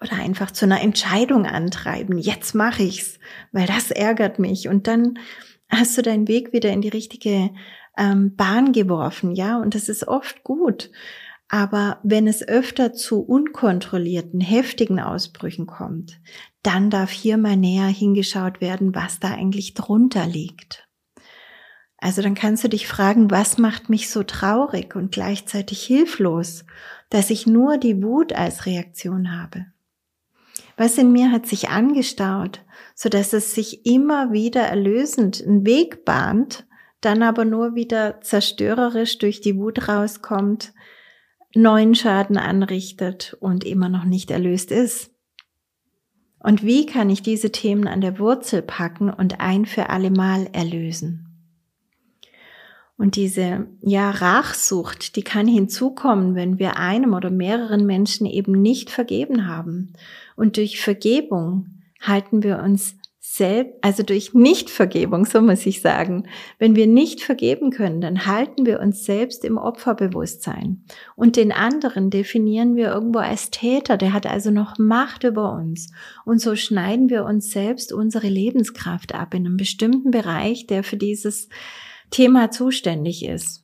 Oder 0.03 0.17
einfach 0.23 0.51
zu 0.51 0.67
einer 0.67 0.83
Entscheidung 0.83 1.47
antreiben. 1.47 2.19
Jetzt 2.19 2.55
mache 2.55 2.83
ich's, 2.83 3.19
weil 3.53 3.67
das 3.67 3.91
ärgert 3.91 4.39
mich. 4.39 4.69
Und 4.69 4.87
dann 4.87 5.19
hast 5.71 5.97
du 5.97 6.03
deinen 6.03 6.29
Weg 6.29 6.53
wieder 6.53 6.71
in 6.71 6.83
die 6.83 6.91
richtige 6.91 7.49
ähm, 7.97 8.37
Bahn 8.37 8.73
geworfen, 8.73 9.35
ja? 9.35 9.59
Und 9.59 9.75
das 9.75 9.89
ist 9.89 10.07
oft 10.07 10.45
gut. 10.45 10.91
Aber 11.49 11.99
wenn 12.03 12.27
es 12.27 12.47
öfter 12.47 12.93
zu 12.93 13.21
unkontrollierten, 13.21 14.41
heftigen 14.41 15.01
Ausbrüchen 15.01 15.67
kommt, 15.67 16.21
dann 16.63 16.91
darf 16.91 17.11
hier 17.11 17.39
mal 17.39 17.57
näher 17.57 17.87
hingeschaut 17.87 18.61
werden, 18.61 18.95
was 18.95 19.19
da 19.19 19.31
eigentlich 19.31 19.73
drunter 19.73 20.27
liegt. 20.27 20.87
Also 21.97 22.23
dann 22.23 22.35
kannst 22.35 22.63
du 22.63 22.69
dich 22.69 22.87
fragen, 22.87 23.31
was 23.31 23.59
macht 23.59 23.89
mich 23.89 24.11
so 24.11 24.23
traurig 24.23 24.95
und 24.95 25.11
gleichzeitig 25.11 25.83
hilflos, 25.83 26.65
dass 27.11 27.31
ich 27.31 27.47
nur 27.47 27.79
die 27.79 28.03
Wut 28.03 28.33
als 28.33 28.67
Reaktion 28.67 29.41
habe? 29.41 29.67
Was 30.77 30.97
in 30.97 31.11
mir 31.11 31.33
hat 31.33 31.47
sich 31.47 31.71
angestaut, 31.71 32.65
so 32.95 33.09
dass 33.09 33.33
es 33.33 33.55
sich 33.55 33.85
immer 33.85 34.33
wieder 34.33 34.63
erlösend 34.63 35.43
einen 35.45 35.67
Weg 35.67 36.05
bahnt, 36.05 36.67
dann 37.01 37.23
aber 37.23 37.45
nur 37.45 37.75
wieder 37.75 38.21
zerstörerisch 38.21 39.19
durch 39.19 39.41
die 39.41 39.57
Wut 39.57 39.89
rauskommt, 39.89 40.73
neuen 41.55 41.95
Schaden 41.95 42.37
anrichtet 42.37 43.37
und 43.41 43.65
immer 43.65 43.89
noch 43.89 44.05
nicht 44.05 44.31
erlöst 44.31 44.71
ist. 44.71 45.11
Und 46.41 46.63
wie 46.63 46.87
kann 46.87 47.11
ich 47.11 47.23
diese 47.23 47.51
Themen 47.51 47.89
an 47.89 48.01
der 48.01 48.19
Wurzel 48.19 48.63
packen 48.63 49.11
und 49.11 49.41
ein 49.41 49.67
für 49.67 49.89
alle 49.91 50.11
Mal 50.11 50.49
erlösen? 50.53 51.25
Und 52.97 53.15
diese, 53.15 53.69
ja, 53.81 54.11
Rachsucht, 54.11 55.15
die 55.15 55.23
kann 55.23 55.47
hinzukommen, 55.47 56.35
wenn 56.35 56.59
wir 56.59 56.77
einem 56.79 57.15
oder 57.15 57.31
mehreren 57.31 57.87
Menschen 57.87 58.27
eben 58.27 58.61
nicht 58.61 58.91
vergeben 58.91 59.47
haben. 59.47 59.93
Und 60.35 60.57
durch 60.57 60.81
Vergebung 60.81 61.83
halten 62.01 62.43
wir 62.43 62.59
uns 62.59 62.97
selbst, 63.31 63.75
also 63.83 64.03
durch 64.03 64.33
Nichtvergebung, 64.33 65.27
so 65.27 65.43
muss 65.43 65.67
ich 65.67 65.83
sagen. 65.83 66.27
Wenn 66.59 66.77
wir 66.77 66.87
nicht 66.87 67.21
vergeben 67.21 67.71
können, 67.71 68.01
dann 68.01 68.25
halten 68.25 68.65
wir 68.65 68.81
uns 68.81 69.05
selbst 69.05 69.45
im 69.45 69.59
Opferbewusstsein. 69.59 70.85
Und 71.15 71.37
den 71.37 71.53
anderen 71.53 72.09
definieren 72.09 72.75
wir 72.75 72.89
irgendwo 72.89 73.19
als 73.19 73.51
Täter, 73.51 73.99
der 73.99 74.15
hat 74.15 74.27
also 74.27 74.51
noch 74.51 74.79
Macht 74.79 75.25
über 75.25 75.53
uns. 75.53 75.93
Und 76.25 76.41
so 76.41 76.57
schneiden 76.57 77.11
wir 77.11 77.25
uns 77.25 77.51
selbst 77.51 77.93
unsere 77.93 78.29
Lebenskraft 78.29 79.15
ab 79.15 79.35
in 79.35 79.45
einem 79.45 79.59
bestimmten 79.59 80.11
Bereich, 80.11 80.67
der 80.67 80.83
für 80.83 80.97
dieses 80.97 81.51
Thema 82.11 82.51
zuständig 82.51 83.27
ist. 83.27 83.63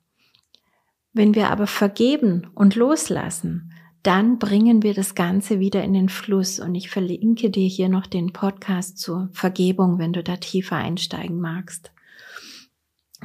Wenn 1.14 1.34
wir 1.34 1.48
aber 1.48 1.66
vergeben 1.66 2.48
und 2.54 2.74
loslassen, 2.74 3.73
dann 4.04 4.38
bringen 4.38 4.82
wir 4.82 4.92
das 4.92 5.14
Ganze 5.14 5.58
wieder 5.60 5.82
in 5.82 5.94
den 5.94 6.08
Fluss. 6.08 6.60
Und 6.60 6.74
ich 6.74 6.90
verlinke 6.90 7.50
dir 7.50 7.66
hier 7.66 7.88
noch 7.88 8.06
den 8.06 8.32
Podcast 8.32 8.98
zur 8.98 9.30
Vergebung, 9.32 9.98
wenn 9.98 10.12
du 10.12 10.22
da 10.22 10.36
tiefer 10.36 10.76
einsteigen 10.76 11.40
magst. 11.40 11.90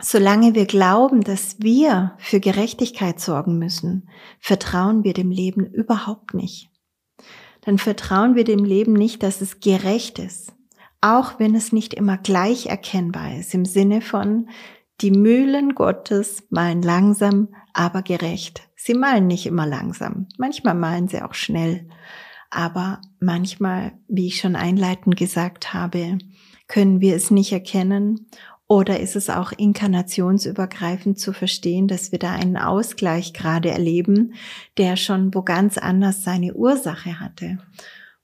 Solange 0.01 0.55
wir 0.55 0.65
glauben, 0.65 1.21
dass 1.21 1.59
wir 1.59 2.13
für 2.17 2.39
Gerechtigkeit 2.39 3.19
sorgen 3.19 3.59
müssen, 3.59 4.07
vertrauen 4.39 5.03
wir 5.03 5.13
dem 5.13 5.31
Leben 5.31 5.65
überhaupt 5.65 6.33
nicht. 6.33 6.69
Dann 7.61 7.77
vertrauen 7.77 8.35
wir 8.35 8.45
dem 8.45 8.63
Leben 8.63 8.93
nicht, 8.93 9.21
dass 9.21 9.41
es 9.41 9.59
gerecht 9.59 10.17
ist, 10.17 10.53
auch 11.01 11.39
wenn 11.39 11.55
es 11.55 11.73
nicht 11.73 11.93
immer 11.93 12.17
gleich 12.17 12.67
erkennbar 12.67 13.37
ist, 13.37 13.53
im 13.53 13.65
Sinne 13.65 13.99
von, 13.99 14.47
die 15.01 15.11
Mühlen 15.11 15.75
Gottes 15.75 16.43
malen 16.49 16.81
langsam, 16.81 17.49
aber 17.73 18.01
gerecht. 18.01 18.68
Sie 18.81 18.93
malen 18.93 19.27
nicht 19.27 19.45
immer 19.45 19.65
langsam. 19.65 20.27
Manchmal 20.37 20.73
malen 20.73 21.09
sie 21.09 21.21
auch 21.21 21.33
schnell. 21.33 21.85
Aber 22.49 23.01
manchmal, 23.19 23.91
wie 24.07 24.27
ich 24.27 24.39
schon 24.39 24.55
einleitend 24.55 25.17
gesagt 25.17 25.73
habe, 25.73 26.17
können 26.67 27.01
wir 27.01 27.15
es 27.15 27.29
nicht 27.29 27.51
erkennen 27.51 28.27
oder 28.67 29.01
ist 29.01 29.17
es 29.17 29.29
auch 29.29 29.51
inkarnationsübergreifend 29.51 31.19
zu 31.19 31.33
verstehen, 31.33 31.89
dass 31.89 32.13
wir 32.13 32.19
da 32.19 32.31
einen 32.31 32.55
Ausgleich 32.55 33.33
gerade 33.33 33.69
erleben, 33.69 34.33
der 34.77 34.95
schon 34.95 35.35
wo 35.35 35.41
ganz 35.41 35.77
anders 35.77 36.23
seine 36.23 36.53
Ursache 36.53 37.19
hatte. 37.19 37.57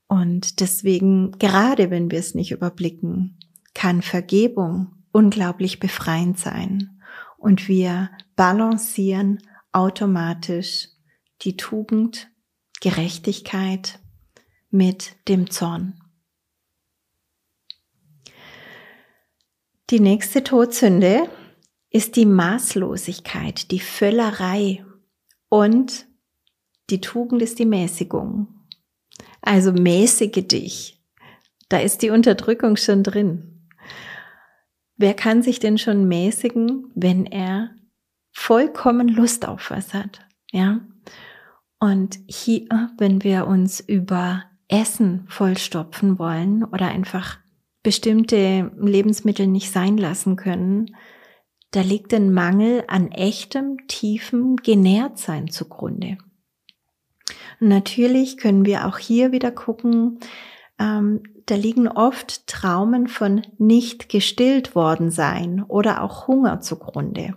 Und 0.08 0.60
deswegen, 0.60 1.32
gerade 1.32 1.90
wenn 1.90 2.10
wir 2.10 2.18
es 2.18 2.34
nicht 2.34 2.52
überblicken, 2.52 3.36
kann 3.74 4.00
Vergebung 4.00 4.92
unglaublich 5.12 5.80
befreiend 5.80 6.38
sein. 6.38 6.98
Und 7.36 7.68
wir 7.68 8.08
balancieren 8.36 9.40
automatisch 9.76 10.88
die 11.42 11.58
Tugend, 11.58 12.30
Gerechtigkeit 12.80 14.00
mit 14.70 15.16
dem 15.28 15.50
Zorn. 15.50 16.00
Die 19.90 20.00
nächste 20.00 20.42
Todsünde 20.42 21.28
ist 21.90 22.16
die 22.16 22.24
Maßlosigkeit, 22.24 23.70
die 23.70 23.80
Völlerei 23.80 24.82
und 25.50 26.06
die 26.88 27.02
Tugend 27.02 27.42
ist 27.42 27.58
die 27.58 27.66
Mäßigung. 27.66 28.48
Also 29.42 29.72
mäßige 29.72 30.48
dich. 30.48 31.04
Da 31.68 31.80
ist 31.80 32.00
die 32.00 32.10
Unterdrückung 32.10 32.76
schon 32.76 33.02
drin. 33.02 33.68
Wer 34.96 35.12
kann 35.12 35.42
sich 35.42 35.58
denn 35.58 35.76
schon 35.76 36.08
mäßigen, 36.08 36.90
wenn 36.94 37.26
er 37.26 37.75
vollkommen 38.36 39.08
Lust 39.08 39.48
auf 39.48 39.70
was 39.70 39.94
hat. 39.94 40.20
Ja. 40.52 40.80
Und 41.80 42.18
hier, 42.28 42.90
wenn 42.98 43.24
wir 43.24 43.46
uns 43.46 43.80
über 43.80 44.44
Essen 44.68 45.24
vollstopfen 45.26 46.18
wollen 46.18 46.62
oder 46.62 46.88
einfach 46.88 47.38
bestimmte 47.82 48.70
Lebensmittel 48.78 49.46
nicht 49.46 49.72
sein 49.72 49.96
lassen 49.96 50.36
können, 50.36 50.94
da 51.70 51.80
liegt 51.80 52.12
ein 52.12 52.32
Mangel 52.32 52.84
an 52.88 53.10
echtem, 53.10 53.78
tiefem 53.88 54.56
Genährtsein 54.56 55.48
zugrunde. 55.48 56.18
natürlich 57.58 58.36
können 58.36 58.66
wir 58.66 58.86
auch 58.86 58.98
hier 58.98 59.32
wieder 59.32 59.50
gucken, 59.50 60.20
ähm, 60.78 61.22
da 61.46 61.54
liegen 61.54 61.88
oft 61.88 62.46
Traumen 62.48 63.06
von 63.06 63.42
nicht 63.56 64.08
gestillt 64.08 64.74
worden 64.74 65.10
sein 65.10 65.62
oder 65.66 66.02
auch 66.02 66.26
Hunger 66.26 66.60
zugrunde. 66.60 67.34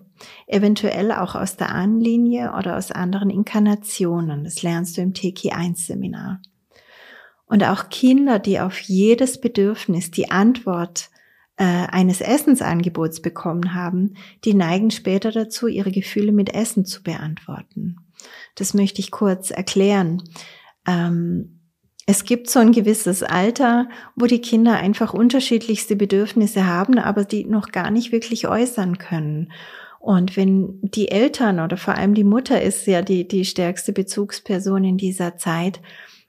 Eventuell 0.48 1.12
auch 1.12 1.36
aus 1.36 1.56
der 1.56 1.69
Ahnenlinie 1.69 2.54
oder 2.58 2.76
aus 2.76 2.91
anderen 2.91 3.30
Inkarnationen. 3.30 4.43
Das 4.43 4.63
lernst 4.63 4.98
du 4.98 5.02
im 5.02 5.13
TK1-Seminar. 5.13 6.41
Und 7.45 7.63
auch 7.63 7.89
Kinder, 7.89 8.39
die 8.39 8.60
auf 8.60 8.80
jedes 8.80 9.39
Bedürfnis 9.39 10.12
die 10.12 10.32
Antwort 10.32 11.10
äh, 11.58 11.63
eines 11.63 12.22
Essensangebots 12.22 13.22
bekommen 13.22 13.74
haben, 13.74 14.15
die 14.43 14.54
neigen 14.54 14.91
später 14.91 15.32
dazu, 15.32 15.67
ihre 15.67 15.91
Gefühle 15.91 16.32
mit 16.32 16.54
Essen 16.54 16.86
zu 16.86 17.04
beantworten. 17.04 17.98
Das 18.56 18.74
möchte 18.74 19.02
ich 19.02 19.12
kurz 19.12 19.52
erklären. 19.52 20.24
Ähm, 20.88 21.59
es 22.10 22.24
gibt 22.24 22.50
so 22.50 22.58
ein 22.58 22.72
gewisses 22.72 23.22
Alter, 23.22 23.88
wo 24.15 24.26
die 24.26 24.41
Kinder 24.41 24.78
einfach 24.78 25.13
unterschiedlichste 25.13 25.95
Bedürfnisse 25.95 26.65
haben, 26.65 26.98
aber 26.98 27.24
die 27.24 27.45
noch 27.45 27.67
gar 27.67 27.91
nicht 27.91 28.12
wirklich 28.12 28.48
äußern 28.48 28.98
können. 28.98 29.52
Und 30.00 30.36
wenn 30.36 30.80
die 30.82 31.10
Eltern 31.12 31.60
oder 31.60 31.78
vor 31.78 31.93
allem 31.93 32.15
die 32.15 32.24
Mutter 32.24 32.63
ist 32.63 32.88
ja 32.88 33.04
die, 33.04 33.28
die 33.28 33.45
stärkste 33.45 33.93
Bezugsperson 33.93 34.86
in 34.86 34.98
dieser 34.98 35.38
Zeit, 35.38 35.82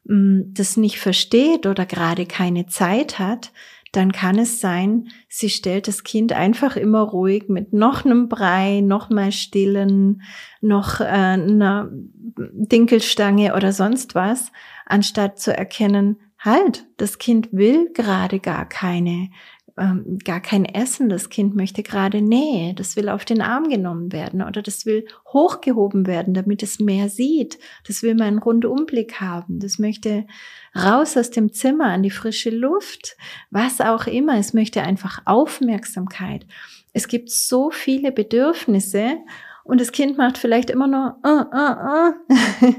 mm, 0.04 0.52
das 0.52 0.76
nicht 0.76 0.98
versteht 0.98 1.64
oder 1.64 1.86
gerade 1.86 2.26
keine 2.26 2.66
Zeit 2.66 3.18
hat, 3.18 3.50
dann 3.92 4.12
kann 4.12 4.38
es 4.38 4.60
sein, 4.60 5.08
sie 5.28 5.48
stellt 5.48 5.88
das 5.88 6.04
Kind 6.04 6.34
einfach 6.34 6.76
immer 6.76 7.00
ruhig 7.00 7.48
mit 7.48 7.72
noch 7.72 8.04
einem 8.04 8.28
Brei, 8.28 8.82
noch 8.82 9.08
mal 9.08 9.32
stillen, 9.32 10.20
noch 10.60 11.00
äh, 11.00 11.04
einer 11.04 11.88
Dinkelstange 11.90 13.54
oder 13.56 13.72
sonst 13.72 14.14
was 14.14 14.52
anstatt 14.90 15.38
zu 15.38 15.56
erkennen, 15.56 16.18
halt, 16.38 16.86
das 16.96 17.18
Kind 17.18 17.48
will 17.52 17.90
gerade 17.92 18.40
gar 18.40 18.68
keine, 18.68 19.30
ähm, 19.78 20.18
gar 20.24 20.40
kein 20.40 20.64
Essen, 20.64 21.08
das 21.08 21.28
Kind 21.28 21.54
möchte 21.54 21.82
gerade 21.82 22.22
Nähe, 22.22 22.74
das 22.74 22.96
will 22.96 23.08
auf 23.08 23.24
den 23.24 23.42
Arm 23.42 23.68
genommen 23.68 24.12
werden 24.12 24.42
oder 24.42 24.62
das 24.62 24.86
will 24.86 25.06
hochgehoben 25.32 26.06
werden, 26.06 26.34
damit 26.34 26.62
es 26.62 26.80
mehr 26.80 27.08
sieht, 27.08 27.58
das 27.86 28.02
will 28.02 28.14
mal 28.14 28.24
einen 28.24 28.38
Rundumblick 28.38 29.20
haben, 29.20 29.60
das 29.60 29.78
möchte 29.78 30.26
raus 30.74 31.16
aus 31.16 31.30
dem 31.30 31.52
Zimmer 31.52 31.86
an 31.86 32.02
die 32.02 32.10
frische 32.10 32.50
Luft, 32.50 33.16
was 33.50 33.80
auch 33.80 34.06
immer, 34.06 34.38
es 34.38 34.54
möchte 34.54 34.82
einfach 34.82 35.22
Aufmerksamkeit. 35.26 36.46
Es 36.92 37.06
gibt 37.06 37.30
so 37.30 37.70
viele 37.70 38.12
Bedürfnisse 38.12 39.18
und 39.62 39.80
das 39.80 39.92
Kind 39.92 40.18
macht 40.18 40.38
vielleicht 40.38 40.70
immer 40.70 40.88
nur 40.88 41.18
uh, 41.24 41.44
uh, 41.54 42.66
uh. 42.66 42.74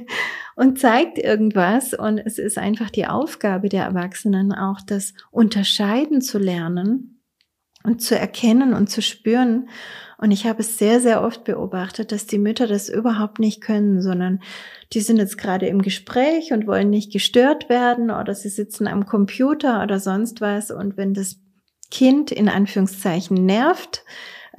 Und 0.61 0.77
zeigt 0.77 1.17
irgendwas. 1.17 1.95
Und 1.95 2.19
es 2.19 2.37
ist 2.37 2.59
einfach 2.59 2.91
die 2.91 3.07
Aufgabe 3.07 3.67
der 3.67 3.83
Erwachsenen, 3.83 4.53
auch 4.53 4.79
das 4.85 5.15
Unterscheiden 5.31 6.21
zu 6.21 6.37
lernen 6.37 7.23
und 7.83 8.03
zu 8.03 8.15
erkennen 8.15 8.75
und 8.75 8.87
zu 8.87 9.01
spüren. 9.01 9.69
Und 10.19 10.29
ich 10.29 10.45
habe 10.45 10.59
es 10.59 10.77
sehr, 10.77 10.99
sehr 10.99 11.23
oft 11.23 11.45
beobachtet, 11.45 12.11
dass 12.11 12.27
die 12.27 12.37
Mütter 12.37 12.67
das 12.67 12.89
überhaupt 12.89 13.39
nicht 13.39 13.61
können, 13.61 14.03
sondern 14.03 14.39
die 14.93 14.99
sind 14.99 15.17
jetzt 15.17 15.39
gerade 15.39 15.65
im 15.65 15.81
Gespräch 15.81 16.53
und 16.53 16.67
wollen 16.67 16.91
nicht 16.91 17.11
gestört 17.11 17.67
werden 17.67 18.11
oder 18.11 18.35
sie 18.35 18.49
sitzen 18.49 18.85
am 18.85 19.07
Computer 19.07 19.81
oder 19.81 19.99
sonst 19.99 20.41
was. 20.41 20.69
Und 20.69 20.95
wenn 20.95 21.15
das 21.15 21.37
Kind 21.89 22.31
in 22.31 22.47
Anführungszeichen 22.47 23.47
nervt, 23.47 24.05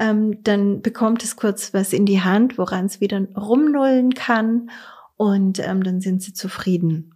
ähm, 0.01 0.43
dann 0.43 0.83
bekommt 0.83 1.23
es 1.23 1.37
kurz 1.37 1.73
was 1.73 1.93
in 1.93 2.07
die 2.07 2.23
Hand, 2.23 2.59
woran 2.59 2.87
es 2.87 3.01
wieder 3.01 3.25
rumnullen 3.37 4.15
kann 4.15 4.69
und 5.17 5.59
ähm, 5.59 5.83
dann 5.83 6.01
sind 6.01 6.23
sie 6.23 6.33
zufrieden. 6.33 7.15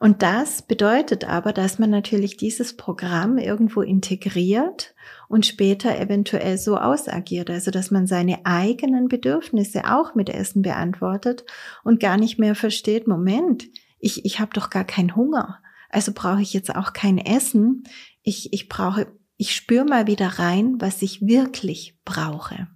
Und 0.00 0.22
das 0.22 0.62
bedeutet 0.62 1.24
aber, 1.24 1.52
dass 1.52 1.80
man 1.80 1.90
natürlich 1.90 2.36
dieses 2.36 2.76
Programm 2.76 3.36
irgendwo 3.36 3.82
integriert 3.82 4.94
und 5.28 5.44
später 5.44 5.98
eventuell 5.98 6.56
so 6.56 6.76
ausagiert, 6.76 7.50
also 7.50 7.72
dass 7.72 7.90
man 7.90 8.06
seine 8.06 8.46
eigenen 8.46 9.08
Bedürfnisse 9.08 9.92
auch 9.92 10.14
mit 10.14 10.30
Essen 10.30 10.62
beantwortet 10.62 11.44
und 11.82 11.98
gar 11.98 12.16
nicht 12.16 12.38
mehr 12.38 12.54
versteht, 12.54 13.08
Moment, 13.08 13.68
ich, 13.98 14.24
ich 14.24 14.38
habe 14.38 14.52
doch 14.54 14.70
gar 14.70 14.84
keinen 14.84 15.16
Hunger, 15.16 15.58
also 15.90 16.12
brauche 16.14 16.42
ich 16.42 16.52
jetzt 16.52 16.74
auch 16.76 16.92
kein 16.92 17.18
Essen, 17.18 17.82
ich, 18.22 18.52
ich 18.52 18.68
brauche 18.68 19.08
ich 19.38 19.54
spüre 19.54 19.84
mal 19.84 20.06
wieder 20.06 20.26
rein, 20.40 20.80
was 20.80 21.00
ich 21.00 21.22
wirklich 21.22 21.96
brauche. 22.04 22.66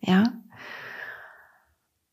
Ja? 0.00 0.32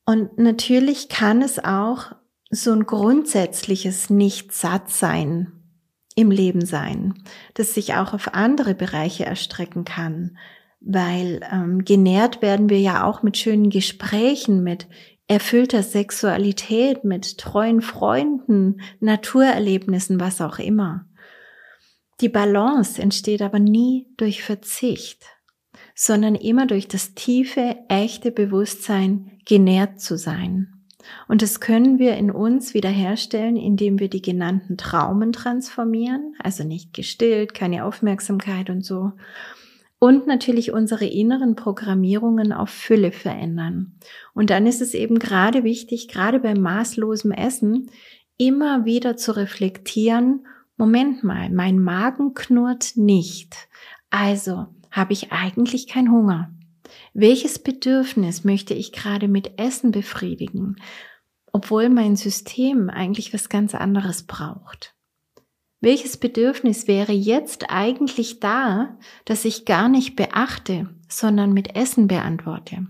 Und 0.06 0.38
natürlich 0.38 1.10
kann 1.10 1.42
es 1.42 1.64
auch 1.64 2.12
so 2.50 2.72
ein 2.72 2.86
grundsätzliches 2.86 4.10
Nicht-Satt-Sein 4.10 5.52
im 6.16 6.30
Leben 6.30 6.66
sein, 6.66 7.24
das 7.56 7.74
sich 7.74 7.96
auch 7.96 8.14
auf 8.14 8.34
andere 8.34 8.76
Bereiche 8.76 9.26
erstrecken 9.26 9.86
kann, 9.86 10.38
weil 10.80 11.40
ähm, 11.52 11.84
genährt 11.86 12.42
werden 12.42 12.70
wir 12.70 12.80
ja 12.80 13.06
auch 13.06 13.24
mit 13.24 13.38
schönen 13.38 13.70
Gesprächen, 13.70 14.64
mit 14.64 14.88
erfüllter 15.28 15.82
Sexualität, 15.82 17.04
mit 17.04 17.38
treuen 17.38 17.82
Freunden, 17.82 18.82
Naturerlebnissen, 19.00 20.20
was 20.20 20.42
auch 20.42 20.60
immer. 20.60 21.06
Die 22.22 22.30
Balance 22.30 23.02
entsteht 23.02 23.42
aber 23.42 23.60
nie 23.60 24.08
durch 24.18 24.44
Verzicht, 24.44 25.26
sondern 25.96 26.36
immer 26.36 26.66
durch 26.66 26.88
das 26.88 27.14
tiefe, 27.14 27.76
echte 27.88 28.32
Bewusstsein, 28.32 29.40
genährt 29.46 30.00
zu 30.00 30.18
sein. 30.18 30.70
Und 31.28 31.42
das 31.42 31.60
können 31.60 32.00
wir 32.00 32.16
in 32.16 32.32
uns 32.32 32.74
wiederherstellen, 32.74 33.58
indem 33.58 34.00
wir 34.00 34.10
die 34.10 34.22
genannten 34.22 34.78
Traumen 34.78 35.34
transformieren, 35.34 36.36
also 36.40 36.64
nicht 36.64 36.94
gestillt, 36.94 37.54
keine 37.54 37.86
Aufmerksamkeit 37.86 38.70
und 38.70 38.86
so. 38.86 39.12
Und 40.00 40.28
natürlich 40.28 40.72
unsere 40.72 41.06
inneren 41.06 41.56
Programmierungen 41.56 42.52
auf 42.54 42.70
Fülle 42.70 43.12
verändern. 43.12 44.00
Und 44.34 44.50
dann 44.50 44.66
ist 44.66 44.82
es 44.82 44.94
eben 44.94 45.20
gerade 45.20 45.64
wichtig, 45.64 46.08
gerade 46.08 46.40
beim 46.40 46.62
maßlosem 46.62 47.32
Essen, 47.32 47.90
immer 48.38 48.86
wieder 48.86 49.16
zu 49.16 49.36
reflektieren 49.36 50.46
Moment 50.76 51.24
mal, 51.24 51.50
mein 51.52 51.80
Magen 51.80 52.34
knurrt 52.34 52.94
nicht. 52.96 53.56
Also 54.10 54.68
habe 54.94 55.12
ich 55.12 55.32
eigentlich 55.32 55.88
keinen 55.88 56.12
Hunger. 56.12 56.52
Welches 57.14 57.60
Bedürfnis 57.60 58.44
möchte 58.44 58.74
ich 58.76 58.94
gerade 58.94 59.28
mit 59.28 59.60
Essen 59.60 59.92
befriedigen, 59.92 60.78
obwohl 61.52 61.90
mein 61.90 62.16
System 62.16 62.90
eigentlich 62.90 63.34
was 63.34 63.50
ganz 63.50 63.76
anderes 63.76 64.24
braucht? 64.24 64.96
Welches 65.82 66.16
Bedürfnis 66.16 66.88
wäre 66.88 67.12
jetzt 67.12 67.70
eigentlich 67.70 68.40
da, 68.40 68.98
das 69.26 69.44
ich 69.46 69.66
gar 69.66 69.90
nicht 69.90 70.16
beachte, 70.16 70.90
sondern 71.10 71.52
mit 71.54 71.76
Essen 71.76 72.08
beantworte? 72.08 72.88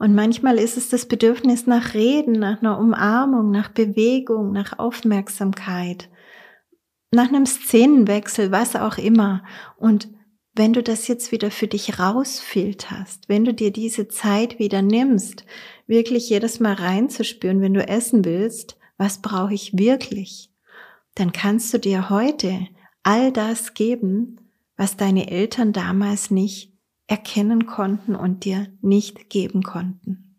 Und 0.00 0.14
manchmal 0.14 0.58
ist 0.58 0.76
es 0.76 0.88
das 0.88 1.06
Bedürfnis 1.06 1.66
nach 1.66 1.94
Reden, 1.94 2.32
nach 2.32 2.60
einer 2.60 2.78
Umarmung, 2.78 3.52
nach 3.52 3.68
Bewegung, 3.68 4.52
nach 4.52 4.78
Aufmerksamkeit, 4.78 6.10
nach 7.12 7.28
einem 7.28 7.46
Szenenwechsel, 7.46 8.50
was 8.50 8.74
auch 8.74 8.98
immer. 8.98 9.44
Und 9.76 10.08
wenn 10.54 10.72
du 10.72 10.82
das 10.82 11.08
jetzt 11.08 11.32
wieder 11.32 11.50
für 11.50 11.66
dich 11.66 11.98
rausfilterst, 11.98 13.28
wenn 13.28 13.44
du 13.44 13.52
dir 13.52 13.72
diese 13.72 14.08
Zeit 14.08 14.58
wieder 14.58 14.82
nimmst, 14.82 15.44
wirklich 15.86 16.30
jedes 16.30 16.60
Mal 16.60 16.74
reinzuspüren, 16.74 17.60
wenn 17.60 17.74
du 17.74 17.86
essen 17.86 18.24
willst, 18.24 18.78
was 18.96 19.20
brauche 19.20 19.54
ich 19.54 19.76
wirklich, 19.76 20.50
dann 21.16 21.32
kannst 21.32 21.74
du 21.74 21.78
dir 21.78 22.08
heute 22.08 22.68
all 23.02 23.32
das 23.32 23.74
geben, 23.74 24.40
was 24.76 24.96
deine 24.96 25.30
Eltern 25.30 25.72
damals 25.72 26.30
nicht 26.30 26.72
erkennen 27.06 27.66
konnten 27.66 28.14
und 28.14 28.44
dir 28.44 28.68
nicht 28.80 29.28
geben 29.28 29.62
konnten. 29.62 30.36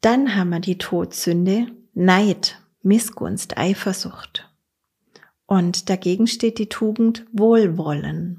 Dann 0.00 0.36
haben 0.36 0.50
wir 0.50 0.60
die 0.60 0.78
Todsünde 0.78 1.66
Neid. 1.94 2.62
Missgunst, 2.82 3.58
Eifersucht. 3.58 4.47
Und 5.48 5.88
dagegen 5.88 6.26
steht 6.26 6.58
die 6.58 6.68
Tugend 6.68 7.26
Wohlwollen. 7.32 8.38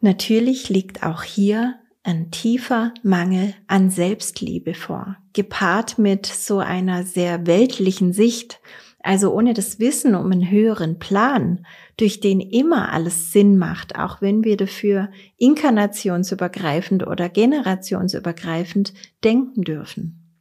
Natürlich 0.00 0.68
liegt 0.68 1.02
auch 1.02 1.22
hier 1.22 1.76
ein 2.02 2.30
tiefer 2.30 2.92
Mangel 3.02 3.54
an 3.66 3.88
Selbstliebe 3.88 4.74
vor, 4.74 5.16
gepaart 5.32 5.96
mit 5.98 6.26
so 6.26 6.58
einer 6.58 7.04
sehr 7.04 7.46
weltlichen 7.46 8.12
Sicht. 8.12 8.60
also 9.04 9.32
ohne 9.32 9.52
das 9.52 9.80
Wissen 9.80 10.14
um 10.14 10.30
einen 10.30 10.48
höheren 10.48 11.00
Plan, 11.00 11.66
durch 11.96 12.20
den 12.20 12.40
immer 12.40 12.92
alles 12.92 13.32
Sinn 13.32 13.58
macht, 13.58 13.96
auch 13.96 14.22
wenn 14.22 14.44
wir 14.44 14.56
dafür 14.56 15.10
inkarnationsübergreifend 15.38 17.06
oder 17.06 17.28
generationsübergreifend 17.28 18.94
denken 19.24 19.62
dürfen. 19.62 20.40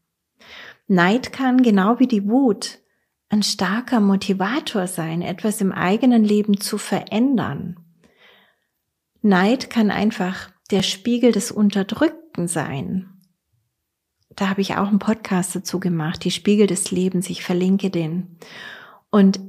Neid 0.87 1.33
kann 1.33 1.63
genau 1.63 1.99
wie 1.99 2.07
die 2.07 2.27
Wut 2.27 2.80
ein 3.31 3.43
starker 3.43 4.01
Motivator 4.01 4.87
sein, 4.87 5.21
etwas 5.21 5.61
im 5.61 5.71
eigenen 5.71 6.23
Leben 6.23 6.59
zu 6.59 6.77
verändern. 6.77 7.79
Neid 9.21 9.69
kann 9.69 9.89
einfach 9.89 10.49
der 10.69 10.83
Spiegel 10.83 11.31
des 11.31 11.49
Unterdrückten 11.49 12.49
sein. 12.49 13.09
Da 14.35 14.49
habe 14.49 14.59
ich 14.61 14.75
auch 14.75 14.87
einen 14.87 14.99
Podcast 14.99 15.55
dazu 15.55 15.79
gemacht, 15.79 16.25
die 16.25 16.31
Spiegel 16.31 16.67
des 16.67 16.91
Lebens, 16.91 17.29
ich 17.29 17.43
verlinke 17.43 17.89
den. 17.89 18.37
Und 19.09 19.39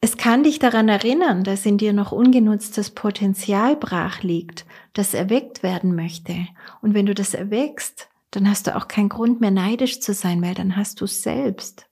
es 0.00 0.16
kann 0.16 0.42
dich 0.42 0.58
daran 0.58 0.88
erinnern, 0.88 1.44
dass 1.44 1.66
in 1.66 1.78
dir 1.78 1.92
noch 1.92 2.10
ungenutztes 2.10 2.90
Potenzial 2.90 3.76
brach 3.76 4.22
liegt, 4.22 4.66
das 4.92 5.14
erweckt 5.14 5.62
werden 5.62 5.94
möchte. 5.94 6.34
Und 6.82 6.94
wenn 6.94 7.06
du 7.06 7.14
das 7.14 7.34
erweckst, 7.34 8.08
dann 8.32 8.48
hast 8.50 8.66
du 8.66 8.74
auch 8.76 8.88
keinen 8.88 9.08
Grund 9.08 9.40
mehr 9.40 9.52
neidisch 9.52 10.00
zu 10.00 10.14
sein, 10.14 10.42
weil 10.42 10.54
dann 10.54 10.76
hast 10.76 11.00
du 11.00 11.04
es 11.04 11.22
selbst. 11.22 11.86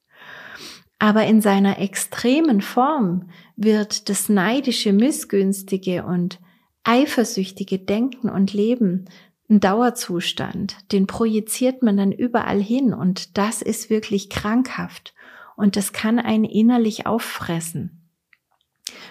Aber 1.03 1.27
in 1.27 1.41
seiner 1.41 1.81
extremen 1.81 2.61
Form 2.61 3.29
wird 3.57 4.09
das 4.09 4.29
neidische, 4.29 4.93
missgünstige 4.93 6.05
und 6.05 6.39
eifersüchtige 6.85 7.81
Denken 7.81 8.31
und 8.31 8.53
Leben 8.53 9.07
ein 9.51 9.59
Dauerzustand. 9.59 10.77
Den 10.93 11.09
projiziert 11.09 11.83
man 11.83 11.97
dann 11.97 12.13
überall 12.13 12.63
hin 12.63 12.95
und 12.95 13.37
das 13.37 13.63
ist 13.63 13.91
wirklich 13.91 14.31
krankhaft 14.31 15.13
und 15.57 15.75
das 15.75 15.93
kann 15.93 16.21
einen 16.21 16.45
innerlich 16.45 17.05
auffressen. 17.05 18.09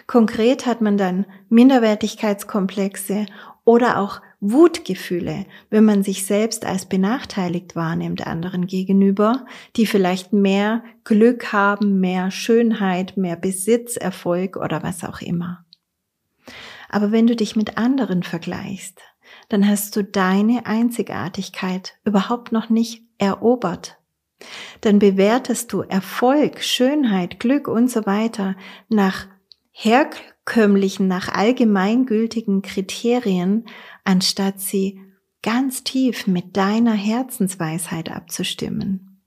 Konkret 0.08 0.66
hat 0.66 0.80
man 0.80 0.98
dann 0.98 1.26
Minderwertigkeitskomplexe 1.50 3.26
oder 3.66 4.00
auch 4.00 4.22
Wutgefühle, 4.42 5.46
wenn 5.70 5.86
man 5.86 6.02
sich 6.04 6.26
selbst 6.26 6.66
als 6.66 6.88
benachteiligt 6.88 7.76
wahrnimmt 7.76 8.26
anderen 8.26 8.66
gegenüber, 8.66 9.46
die 9.76 9.86
vielleicht 9.86 10.34
mehr 10.34 10.84
Glück 11.04 11.54
haben, 11.54 12.00
mehr 12.00 12.32
Schönheit, 12.32 13.18
mehr 13.18 13.36
Besitz, 13.36 13.98
Erfolg 13.98 14.58
oder 14.58 14.82
was 14.82 15.04
auch 15.04 15.22
immer. 15.22 15.64
Aber 16.90 17.12
wenn 17.12 17.28
du 17.28 17.36
dich 17.36 17.56
mit 17.56 17.78
anderen 17.78 18.24
vergleichst, 18.24 19.00
dann 19.48 19.68
hast 19.68 19.96
du 19.96 20.04
deine 20.04 20.66
Einzigartigkeit 20.66 21.94
überhaupt 22.04 22.52
noch 22.52 22.70
nicht 22.70 23.04
erobert. 23.20 24.00
Dann 24.82 24.98
bewertest 24.98 25.72
du 25.72 25.82
Erfolg, 25.82 26.64
Schönheit, 26.64 27.40
Glück 27.40 27.68
und 27.68 27.92
so 27.92 28.08
weiter 28.08 28.56
nach 28.90 29.28
herkömmlichen, 29.84 31.08
nach 31.08 31.30
allgemeingültigen 31.30 32.62
Kriterien, 32.62 33.66
anstatt 34.04 34.60
sie 34.60 35.02
ganz 35.42 35.84
tief 35.84 36.28
mit 36.28 36.56
deiner 36.56 36.94
Herzensweisheit 36.94 38.12
abzustimmen. 38.12 39.22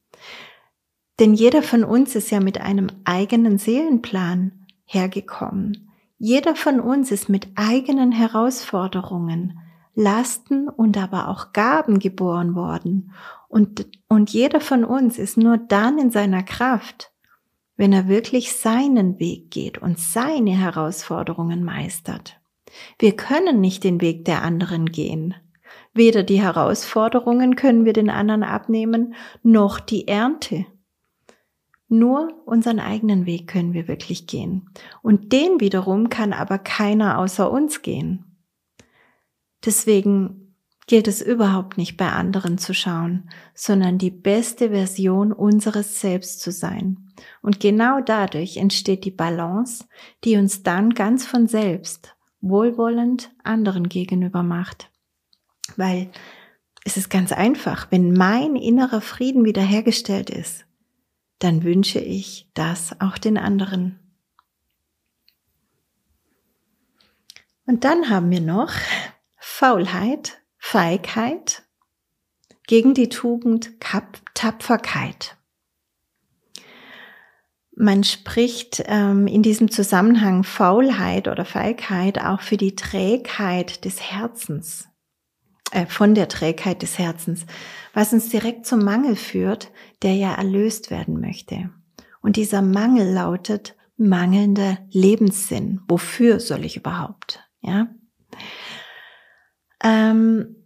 Denn 1.18 1.34
jeder 1.34 1.62
von 1.62 1.84
uns 1.84 2.14
ist 2.14 2.30
ja 2.30 2.40
mit 2.40 2.60
einem 2.60 2.88
eigenen 3.04 3.58
Seelenplan 3.58 4.66
hergekommen. 4.84 5.90
Jeder 6.18 6.54
von 6.54 6.80
uns 6.80 7.10
ist 7.10 7.28
mit 7.28 7.48
eigenen 7.56 8.12
Herausforderungen, 8.12 9.58
Lasten 9.94 10.68
und 10.68 10.96
aber 10.98 11.28
auch 11.28 11.52
Gaben 11.52 11.98
geboren 11.98 12.54
worden. 12.54 13.12
Und, 13.48 13.86
und 14.08 14.30
jeder 14.30 14.60
von 14.60 14.84
uns 14.84 15.18
ist 15.18 15.36
nur 15.36 15.56
dann 15.56 15.98
in 15.98 16.10
seiner 16.10 16.42
Kraft, 16.42 17.12
wenn 17.76 17.92
er 17.92 18.08
wirklich 18.08 18.52
seinen 18.52 19.18
Weg 19.18 19.50
geht 19.50 19.78
und 19.78 19.98
seine 19.98 20.52
Herausforderungen 20.52 21.64
meistert. 21.64 22.40
Wir 22.98 23.16
können 23.16 23.60
nicht 23.60 23.84
den 23.84 24.00
Weg 24.00 24.24
der 24.24 24.42
anderen 24.42 24.86
gehen. 24.86 25.34
Weder 25.92 26.22
die 26.22 26.40
Herausforderungen 26.40 27.56
können 27.56 27.84
wir 27.84 27.92
den 27.92 28.10
anderen 28.10 28.42
abnehmen, 28.42 29.14
noch 29.42 29.80
die 29.80 30.08
Ernte. 30.08 30.66
Nur 31.88 32.42
unseren 32.46 32.80
eigenen 32.80 33.26
Weg 33.26 33.46
können 33.46 33.72
wir 33.72 33.86
wirklich 33.86 34.26
gehen. 34.26 34.70
Und 35.02 35.32
den 35.32 35.60
wiederum 35.60 36.08
kann 36.08 36.32
aber 36.32 36.58
keiner 36.58 37.18
außer 37.18 37.50
uns 37.50 37.82
gehen. 37.82 38.24
Deswegen 39.64 40.56
gilt 40.86 41.08
es 41.08 41.22
überhaupt 41.22 41.78
nicht 41.78 41.96
bei 41.96 42.10
anderen 42.10 42.58
zu 42.58 42.74
schauen, 42.74 43.30
sondern 43.54 43.98
die 43.98 44.10
beste 44.10 44.70
Version 44.70 45.32
unseres 45.32 46.00
Selbst 46.00 46.40
zu 46.40 46.50
sein. 46.50 47.03
Und 47.42 47.60
genau 47.60 48.00
dadurch 48.00 48.56
entsteht 48.56 49.04
die 49.04 49.10
Balance, 49.10 49.86
die 50.24 50.36
uns 50.36 50.62
dann 50.62 50.90
ganz 50.94 51.26
von 51.26 51.46
selbst 51.46 52.16
wohlwollend 52.40 53.30
anderen 53.42 53.88
gegenüber 53.88 54.42
macht. 54.42 54.90
Weil 55.76 56.10
es 56.84 56.96
ist 56.96 57.08
ganz 57.08 57.32
einfach, 57.32 57.90
wenn 57.90 58.12
mein 58.12 58.56
innerer 58.56 59.00
Frieden 59.00 59.44
wiederhergestellt 59.44 60.30
ist, 60.30 60.66
dann 61.38 61.62
wünsche 61.62 61.98
ich 61.98 62.50
das 62.54 63.00
auch 63.00 63.18
den 63.18 63.38
anderen. 63.38 63.98
Und 67.66 67.84
dann 67.84 68.10
haben 68.10 68.30
wir 68.30 68.42
noch 68.42 68.72
Faulheit, 69.36 70.42
Feigheit, 70.58 71.62
gegen 72.66 72.94
die 72.94 73.08
Tugend 73.08 73.72
Tapferkeit. 74.34 75.36
Man 77.76 78.04
spricht 78.04 78.84
ähm, 78.86 79.26
in 79.26 79.42
diesem 79.42 79.70
Zusammenhang 79.70 80.44
Faulheit 80.44 81.26
oder 81.26 81.44
Feigheit 81.44 82.20
auch 82.20 82.40
für 82.40 82.56
die 82.56 82.76
Trägheit 82.76 83.84
des 83.84 84.00
Herzens, 84.00 84.88
äh, 85.72 85.86
von 85.86 86.14
der 86.14 86.28
Trägheit 86.28 86.82
des 86.82 86.98
Herzens, 86.98 87.46
was 87.92 88.12
uns 88.12 88.28
direkt 88.28 88.66
zum 88.66 88.84
Mangel 88.84 89.16
führt, 89.16 89.72
der 90.02 90.14
ja 90.14 90.34
erlöst 90.34 90.90
werden 90.90 91.20
möchte. 91.20 91.70
Und 92.20 92.36
dieser 92.36 92.62
Mangel 92.62 93.12
lautet 93.12 93.76
mangelnder 93.96 94.78
Lebenssinn. 94.90 95.80
Wofür 95.88 96.40
soll 96.40 96.64
ich 96.64 96.76
überhaupt? 96.76 97.40
Ja? 97.60 97.88
Ähm, 99.82 100.63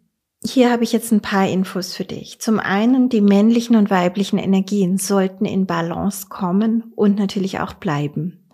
hier 0.49 0.71
habe 0.71 0.85
ich 0.85 0.93
jetzt 0.93 1.13
ein 1.13 1.21
paar 1.21 1.49
Infos 1.49 1.95
für 1.95 2.05
dich. 2.05 2.39
Zum 2.41 2.61
einen, 2.61 3.09
die 3.09 3.21
männlichen 3.21 3.77
und 3.77 3.91
weiblichen 3.91 4.39
Energien 4.39 4.99
sollten 4.99 5.45
in 5.45 5.67
Balance 5.67 6.27
kommen 6.29 6.93
und 6.97 7.19
natürlich 7.19 7.61
auch 7.61 7.75
bleiben. 7.75 8.45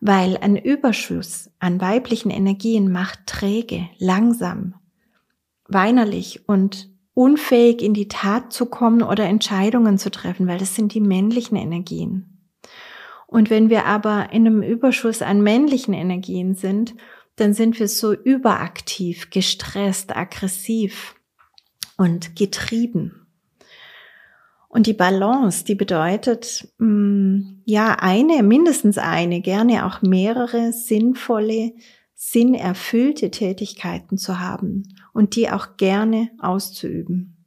Weil 0.00 0.36
ein 0.38 0.56
Überschuss 0.56 1.50
an 1.58 1.80
weiblichen 1.80 2.30
Energien 2.30 2.90
macht 2.90 3.26
träge, 3.26 3.88
langsam, 3.98 4.74
weinerlich 5.66 6.48
und 6.48 6.88
unfähig 7.14 7.82
in 7.82 7.94
die 7.94 8.08
Tat 8.08 8.52
zu 8.52 8.66
kommen 8.66 9.02
oder 9.02 9.24
Entscheidungen 9.24 9.98
zu 9.98 10.10
treffen, 10.10 10.46
weil 10.46 10.58
das 10.58 10.74
sind 10.74 10.94
die 10.94 11.00
männlichen 11.00 11.56
Energien. 11.56 12.38
Und 13.26 13.50
wenn 13.50 13.70
wir 13.70 13.84
aber 13.84 14.32
in 14.32 14.46
einem 14.46 14.62
Überschuss 14.62 15.20
an 15.20 15.42
männlichen 15.42 15.94
Energien 15.94 16.54
sind, 16.54 16.94
dann 17.36 17.54
sind 17.54 17.78
wir 17.78 17.88
so 17.88 18.14
überaktiv, 18.14 19.30
gestresst, 19.30 20.16
aggressiv 20.16 21.14
und 21.98 22.34
getrieben. 22.36 23.26
Und 24.68 24.86
die 24.86 24.94
Balance, 24.94 25.64
die 25.64 25.74
bedeutet, 25.74 26.68
mm, 26.78 27.62
ja, 27.64 27.96
eine, 28.00 28.42
mindestens 28.42 28.96
eine, 28.96 29.42
gerne 29.42 29.84
auch 29.84 30.00
mehrere 30.00 30.72
sinnvolle, 30.72 31.72
sinnerfüllte 32.14 33.30
Tätigkeiten 33.30 34.18
zu 34.18 34.40
haben 34.40 34.84
und 35.12 35.36
die 35.36 35.50
auch 35.50 35.76
gerne 35.76 36.30
auszuüben. 36.38 37.44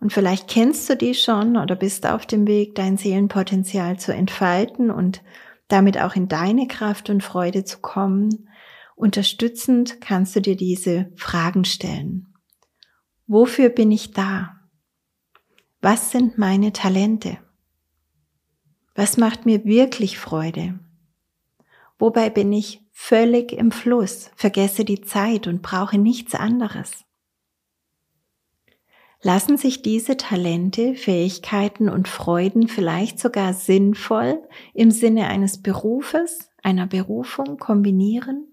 Und 0.00 0.12
vielleicht 0.12 0.48
kennst 0.48 0.90
du 0.90 0.96
die 0.96 1.14
schon 1.14 1.56
oder 1.56 1.76
bist 1.76 2.06
auf 2.06 2.26
dem 2.26 2.48
Weg, 2.48 2.74
dein 2.74 2.96
Seelenpotenzial 2.96 3.98
zu 3.98 4.12
entfalten 4.12 4.90
und 4.90 5.22
damit 5.68 6.00
auch 6.00 6.16
in 6.16 6.26
deine 6.26 6.66
Kraft 6.66 7.08
und 7.08 7.22
Freude 7.22 7.64
zu 7.64 7.78
kommen. 7.78 8.48
Unterstützend 8.96 10.00
kannst 10.00 10.34
du 10.34 10.40
dir 10.40 10.56
diese 10.56 11.12
Fragen 11.16 11.64
stellen. 11.64 12.31
Wofür 13.26 13.68
bin 13.68 13.90
ich 13.90 14.12
da? 14.12 14.56
Was 15.80 16.10
sind 16.10 16.38
meine 16.38 16.72
Talente? 16.72 17.38
Was 18.94 19.16
macht 19.16 19.46
mir 19.46 19.64
wirklich 19.64 20.18
Freude? 20.18 20.78
Wobei 21.98 22.30
bin 22.30 22.52
ich 22.52 22.82
völlig 22.92 23.52
im 23.52 23.72
Fluss, 23.72 24.30
vergesse 24.36 24.84
die 24.84 25.00
Zeit 25.00 25.46
und 25.46 25.62
brauche 25.62 25.98
nichts 25.98 26.34
anderes? 26.34 27.04
Lassen 29.22 29.56
sich 29.56 29.82
diese 29.82 30.16
Talente, 30.16 30.94
Fähigkeiten 30.94 31.88
und 31.88 32.08
Freuden 32.08 32.66
vielleicht 32.66 33.20
sogar 33.20 33.54
sinnvoll 33.54 34.42
im 34.74 34.90
Sinne 34.90 35.28
eines 35.28 35.62
Berufes, 35.62 36.50
einer 36.62 36.86
Berufung 36.86 37.56
kombinieren? 37.56 38.52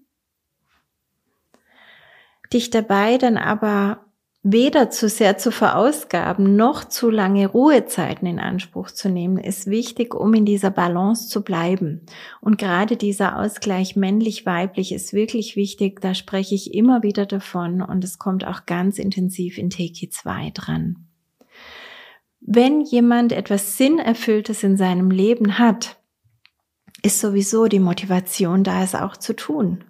dich 2.52 2.70
dabei 2.70 3.18
dann 3.18 3.36
aber 3.36 4.06
weder 4.42 4.88
zu 4.90 5.08
sehr 5.08 5.36
zu 5.36 5.50
verausgaben, 5.50 6.56
noch 6.56 6.84
zu 6.84 7.10
lange 7.10 7.46
Ruhezeiten 7.46 8.26
in 8.26 8.38
Anspruch 8.38 8.90
zu 8.90 9.10
nehmen, 9.10 9.36
ist 9.36 9.66
wichtig, 9.66 10.14
um 10.14 10.32
in 10.32 10.46
dieser 10.46 10.70
Balance 10.70 11.28
zu 11.28 11.42
bleiben. 11.42 12.06
Und 12.40 12.56
gerade 12.56 12.96
dieser 12.96 13.38
Ausgleich 13.38 13.96
männlich-weiblich 13.96 14.92
ist 14.92 15.12
wirklich 15.12 15.56
wichtig. 15.56 16.00
Da 16.00 16.14
spreche 16.14 16.54
ich 16.54 16.72
immer 16.72 17.02
wieder 17.02 17.26
davon 17.26 17.82
und 17.82 18.02
es 18.02 18.18
kommt 18.18 18.46
auch 18.46 18.64
ganz 18.64 18.98
intensiv 18.98 19.58
in 19.58 19.68
Teki 19.68 20.08
2 20.08 20.52
dran. 20.54 21.06
Wenn 22.40 22.80
jemand 22.80 23.32
etwas 23.32 23.76
Sinnerfülltes 23.76 24.62
in 24.62 24.78
seinem 24.78 25.10
Leben 25.10 25.58
hat, 25.58 25.98
ist 27.02 27.20
sowieso 27.20 27.66
die 27.66 27.78
Motivation 27.78 28.64
da, 28.64 28.82
es 28.82 28.94
auch 28.94 29.18
zu 29.18 29.36
tun 29.36 29.84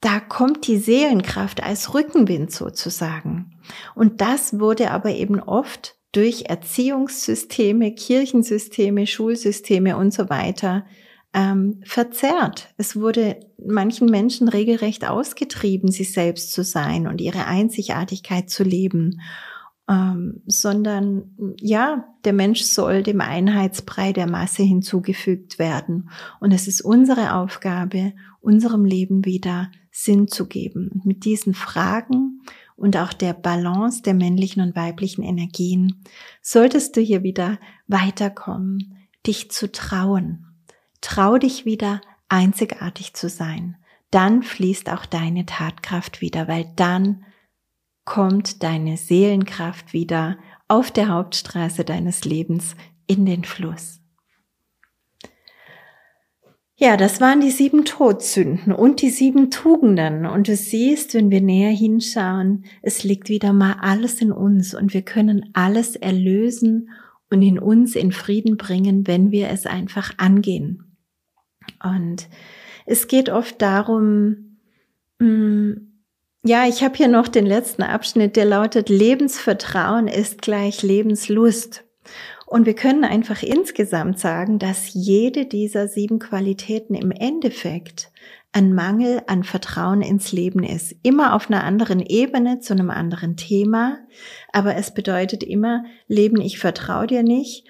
da 0.00 0.18
kommt 0.18 0.66
die 0.66 0.78
Seelenkraft 0.78 1.62
als 1.62 1.94
Rückenwind 1.94 2.50
sozusagen. 2.50 3.52
Und 3.94 4.20
das 4.20 4.58
wurde 4.58 4.90
aber 4.90 5.10
eben 5.10 5.40
oft 5.40 5.96
durch 6.12 6.46
Erziehungssysteme, 6.48 7.94
Kirchensysteme, 7.94 9.06
Schulsysteme 9.06 9.96
und 9.96 10.12
so 10.12 10.28
weiter 10.28 10.84
ähm, 11.32 11.80
verzerrt. 11.84 12.72
Es 12.76 12.96
wurde 12.96 13.38
manchen 13.64 14.08
Menschen 14.08 14.48
regelrecht 14.48 15.06
ausgetrieben, 15.06 15.92
sich 15.92 16.12
selbst 16.12 16.52
zu 16.52 16.64
sein 16.64 17.06
und 17.06 17.20
ihre 17.20 17.46
Einzigartigkeit 17.46 18.50
zu 18.50 18.64
leben. 18.64 19.20
Ähm, 19.88 20.42
sondern 20.46 21.54
ja, 21.58 22.08
der 22.24 22.32
Mensch 22.32 22.62
soll 22.62 23.02
dem 23.02 23.20
Einheitsbrei 23.20 24.12
der 24.12 24.28
Masse 24.28 24.62
hinzugefügt 24.62 25.58
werden. 25.58 26.10
Und 26.40 26.52
es 26.52 26.68
ist 26.68 26.80
unsere 26.80 27.34
Aufgabe, 27.34 28.12
unserem 28.40 28.84
Leben 28.84 29.24
wieder 29.24 29.70
Sinn 29.90 30.28
zu 30.28 30.46
geben. 30.46 30.88
Und 30.92 31.06
mit 31.06 31.24
diesen 31.24 31.54
Fragen 31.54 32.42
und 32.76 32.96
auch 32.96 33.12
der 33.12 33.34
Balance 33.34 34.02
der 34.02 34.14
männlichen 34.14 34.62
und 34.62 34.76
weiblichen 34.76 35.22
Energien 35.22 36.02
solltest 36.42 36.96
du 36.96 37.00
hier 37.00 37.22
wieder 37.22 37.58
weiterkommen, 37.86 38.96
dich 39.26 39.50
zu 39.50 39.70
trauen. 39.70 40.46
Trau 41.00 41.38
dich 41.38 41.64
wieder 41.64 42.00
einzigartig 42.28 43.14
zu 43.14 43.28
sein. 43.28 43.76
Dann 44.10 44.42
fließt 44.42 44.90
auch 44.90 45.06
deine 45.06 45.46
Tatkraft 45.46 46.20
wieder, 46.20 46.48
weil 46.48 46.72
dann 46.76 47.24
kommt 48.04 48.62
deine 48.62 48.96
Seelenkraft 48.96 49.92
wieder 49.92 50.38
auf 50.68 50.90
der 50.90 51.08
Hauptstraße 51.08 51.84
deines 51.84 52.24
Lebens 52.24 52.74
in 53.06 53.26
den 53.26 53.44
Fluss. 53.44 53.99
Ja, 56.82 56.96
das 56.96 57.20
waren 57.20 57.42
die 57.42 57.50
sieben 57.50 57.84
Todsünden 57.84 58.72
und 58.72 59.02
die 59.02 59.10
sieben 59.10 59.50
Tugenden. 59.50 60.24
Und 60.24 60.48
du 60.48 60.56
siehst, 60.56 61.12
wenn 61.12 61.30
wir 61.30 61.42
näher 61.42 61.72
hinschauen, 61.76 62.64
es 62.80 63.04
liegt 63.04 63.28
wieder 63.28 63.52
mal 63.52 63.76
alles 63.82 64.22
in 64.22 64.32
uns 64.32 64.74
und 64.74 64.94
wir 64.94 65.02
können 65.02 65.50
alles 65.52 65.94
erlösen 65.94 66.88
und 67.28 67.42
in 67.42 67.58
uns 67.58 67.96
in 67.96 68.12
Frieden 68.12 68.56
bringen, 68.56 69.06
wenn 69.06 69.30
wir 69.30 69.50
es 69.50 69.66
einfach 69.66 70.14
angehen. 70.16 70.96
Und 71.84 72.30
es 72.86 73.08
geht 73.08 73.28
oft 73.28 73.60
darum, 73.60 74.56
mm, 75.18 75.72
ja, 76.44 76.66
ich 76.66 76.82
habe 76.82 76.96
hier 76.96 77.08
noch 77.08 77.28
den 77.28 77.44
letzten 77.44 77.82
Abschnitt, 77.82 78.36
der 78.36 78.46
lautet, 78.46 78.88
Lebensvertrauen 78.88 80.08
ist 80.08 80.40
gleich 80.40 80.82
Lebenslust. 80.82 81.84
Und 82.50 82.66
wir 82.66 82.74
können 82.74 83.04
einfach 83.04 83.44
insgesamt 83.44 84.18
sagen, 84.18 84.58
dass 84.58 84.92
jede 84.92 85.46
dieser 85.46 85.86
sieben 85.86 86.18
Qualitäten 86.18 86.96
im 86.96 87.12
Endeffekt 87.12 88.10
ein 88.50 88.74
Mangel 88.74 89.22
an 89.28 89.44
Vertrauen 89.44 90.02
ins 90.02 90.32
Leben 90.32 90.64
ist. 90.64 90.96
Immer 91.04 91.36
auf 91.36 91.48
einer 91.48 91.62
anderen 91.62 92.00
Ebene, 92.00 92.58
zu 92.58 92.72
einem 92.72 92.90
anderen 92.90 93.36
Thema. 93.36 93.98
Aber 94.52 94.74
es 94.74 94.92
bedeutet 94.92 95.44
immer, 95.44 95.84
Leben, 96.08 96.40
ich 96.40 96.58
vertraue 96.58 97.06
dir 97.06 97.22
nicht. 97.22 97.68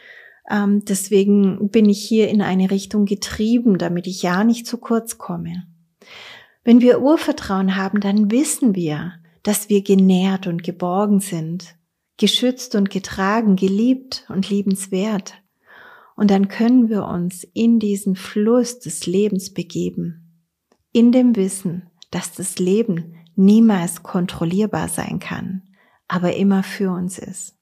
Ähm, 0.50 0.82
deswegen 0.86 1.68
bin 1.68 1.86
ich 1.86 2.02
hier 2.02 2.30
in 2.30 2.40
eine 2.40 2.70
Richtung 2.70 3.04
getrieben, 3.04 3.76
damit 3.76 4.06
ich 4.06 4.22
ja 4.22 4.44
nicht 4.44 4.66
zu 4.66 4.78
kurz 4.78 5.18
komme. 5.18 5.64
Wenn 6.64 6.80
wir 6.80 7.02
Urvertrauen 7.02 7.76
haben, 7.76 8.00
dann 8.00 8.30
wissen 8.30 8.74
wir, 8.74 9.12
dass 9.42 9.68
wir 9.68 9.82
genährt 9.82 10.46
und 10.46 10.62
geborgen 10.62 11.20
sind 11.20 11.74
geschützt 12.20 12.74
und 12.74 12.90
getragen, 12.90 13.56
geliebt 13.56 14.26
und 14.28 14.50
liebenswert. 14.50 15.42
Und 16.16 16.30
dann 16.30 16.48
können 16.48 16.90
wir 16.90 17.06
uns 17.06 17.44
in 17.54 17.78
diesen 17.80 18.14
Fluss 18.14 18.78
des 18.78 19.06
Lebens 19.06 19.54
begeben, 19.54 20.44
in 20.92 21.12
dem 21.12 21.34
Wissen, 21.34 21.90
dass 22.10 22.34
das 22.34 22.58
Leben 22.58 23.14
niemals 23.36 24.02
kontrollierbar 24.02 24.88
sein 24.88 25.18
kann, 25.18 25.62
aber 26.08 26.36
immer 26.36 26.62
für 26.62 26.90
uns 26.90 27.18
ist. 27.18 27.56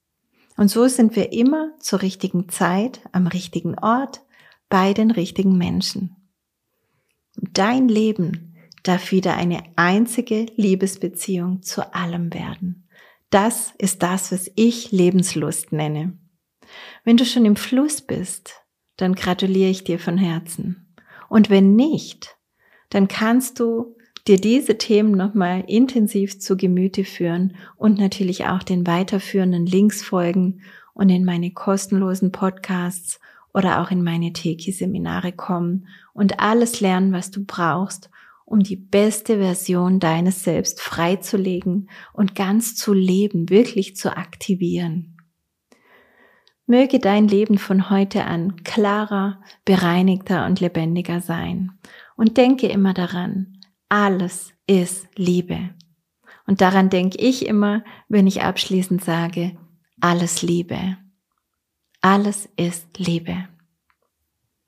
Und 0.56 0.68
so 0.68 0.88
sind 0.88 1.14
wir 1.14 1.32
immer 1.32 1.70
zur 1.78 2.02
richtigen 2.02 2.48
Zeit, 2.48 3.00
am 3.12 3.28
richtigen 3.28 3.78
Ort, 3.78 4.22
bei 4.68 4.92
den 4.92 5.12
richtigen 5.12 5.56
Menschen. 5.56 6.16
Dein 7.36 7.86
Leben 7.86 8.56
darf 8.82 9.12
wieder 9.12 9.36
eine 9.36 9.62
einzige 9.76 10.46
Liebesbeziehung 10.56 11.62
zu 11.62 11.94
allem 11.94 12.34
werden. 12.34 12.87
Das 13.30 13.74
ist 13.78 14.02
das, 14.02 14.32
was 14.32 14.50
ich 14.54 14.90
Lebenslust 14.90 15.72
nenne. 15.72 16.16
Wenn 17.04 17.16
du 17.16 17.24
schon 17.24 17.44
im 17.44 17.56
Fluss 17.56 18.00
bist, 18.00 18.62
dann 18.96 19.14
gratuliere 19.14 19.70
ich 19.70 19.84
dir 19.84 19.98
von 19.98 20.18
Herzen. 20.18 20.94
Und 21.28 21.50
wenn 21.50 21.76
nicht, 21.76 22.36
dann 22.90 23.06
kannst 23.06 23.60
du 23.60 23.96
dir 24.26 24.38
diese 24.38 24.78
Themen 24.78 25.12
nochmal 25.12 25.64
intensiv 25.66 26.40
zu 26.40 26.56
Gemüte 26.56 27.04
führen 27.04 27.56
und 27.76 27.98
natürlich 27.98 28.46
auch 28.46 28.62
den 28.62 28.86
weiterführenden 28.86 29.66
Links 29.66 30.02
folgen 30.02 30.62
und 30.94 31.08
in 31.10 31.24
meine 31.24 31.52
kostenlosen 31.52 32.32
Podcasts 32.32 33.20
oder 33.54 33.80
auch 33.80 33.90
in 33.90 34.02
meine 34.02 34.32
Teki-Seminare 34.32 35.32
kommen 35.32 35.86
und 36.12 36.40
alles 36.40 36.80
lernen, 36.80 37.12
was 37.12 37.30
du 37.30 37.44
brauchst, 37.44 38.10
um 38.48 38.60
die 38.60 38.76
beste 38.76 39.38
Version 39.38 40.00
deines 40.00 40.42
Selbst 40.42 40.80
freizulegen 40.80 41.90
und 42.14 42.34
ganz 42.34 42.76
zu 42.76 42.94
leben, 42.94 43.50
wirklich 43.50 43.94
zu 43.94 44.16
aktivieren. 44.16 45.16
Möge 46.66 46.98
dein 46.98 47.28
Leben 47.28 47.58
von 47.58 47.90
heute 47.90 48.24
an 48.24 48.62
klarer, 48.64 49.40
bereinigter 49.64 50.46
und 50.46 50.60
lebendiger 50.60 51.20
sein. 51.20 51.72
Und 52.16 52.36
denke 52.36 52.68
immer 52.68 52.94
daran, 52.94 53.60
alles 53.88 54.52
ist 54.66 55.06
Liebe. 55.16 55.70
Und 56.46 56.60
daran 56.60 56.90
denke 56.90 57.18
ich 57.18 57.46
immer, 57.46 57.84
wenn 58.08 58.26
ich 58.26 58.42
abschließend 58.42 59.04
sage, 59.04 59.56
alles 60.00 60.42
Liebe. 60.42 60.96
Alles 62.00 62.48
ist 62.56 62.98
Liebe. 62.98 63.48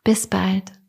Bis 0.05 0.27
bald. 0.27 0.80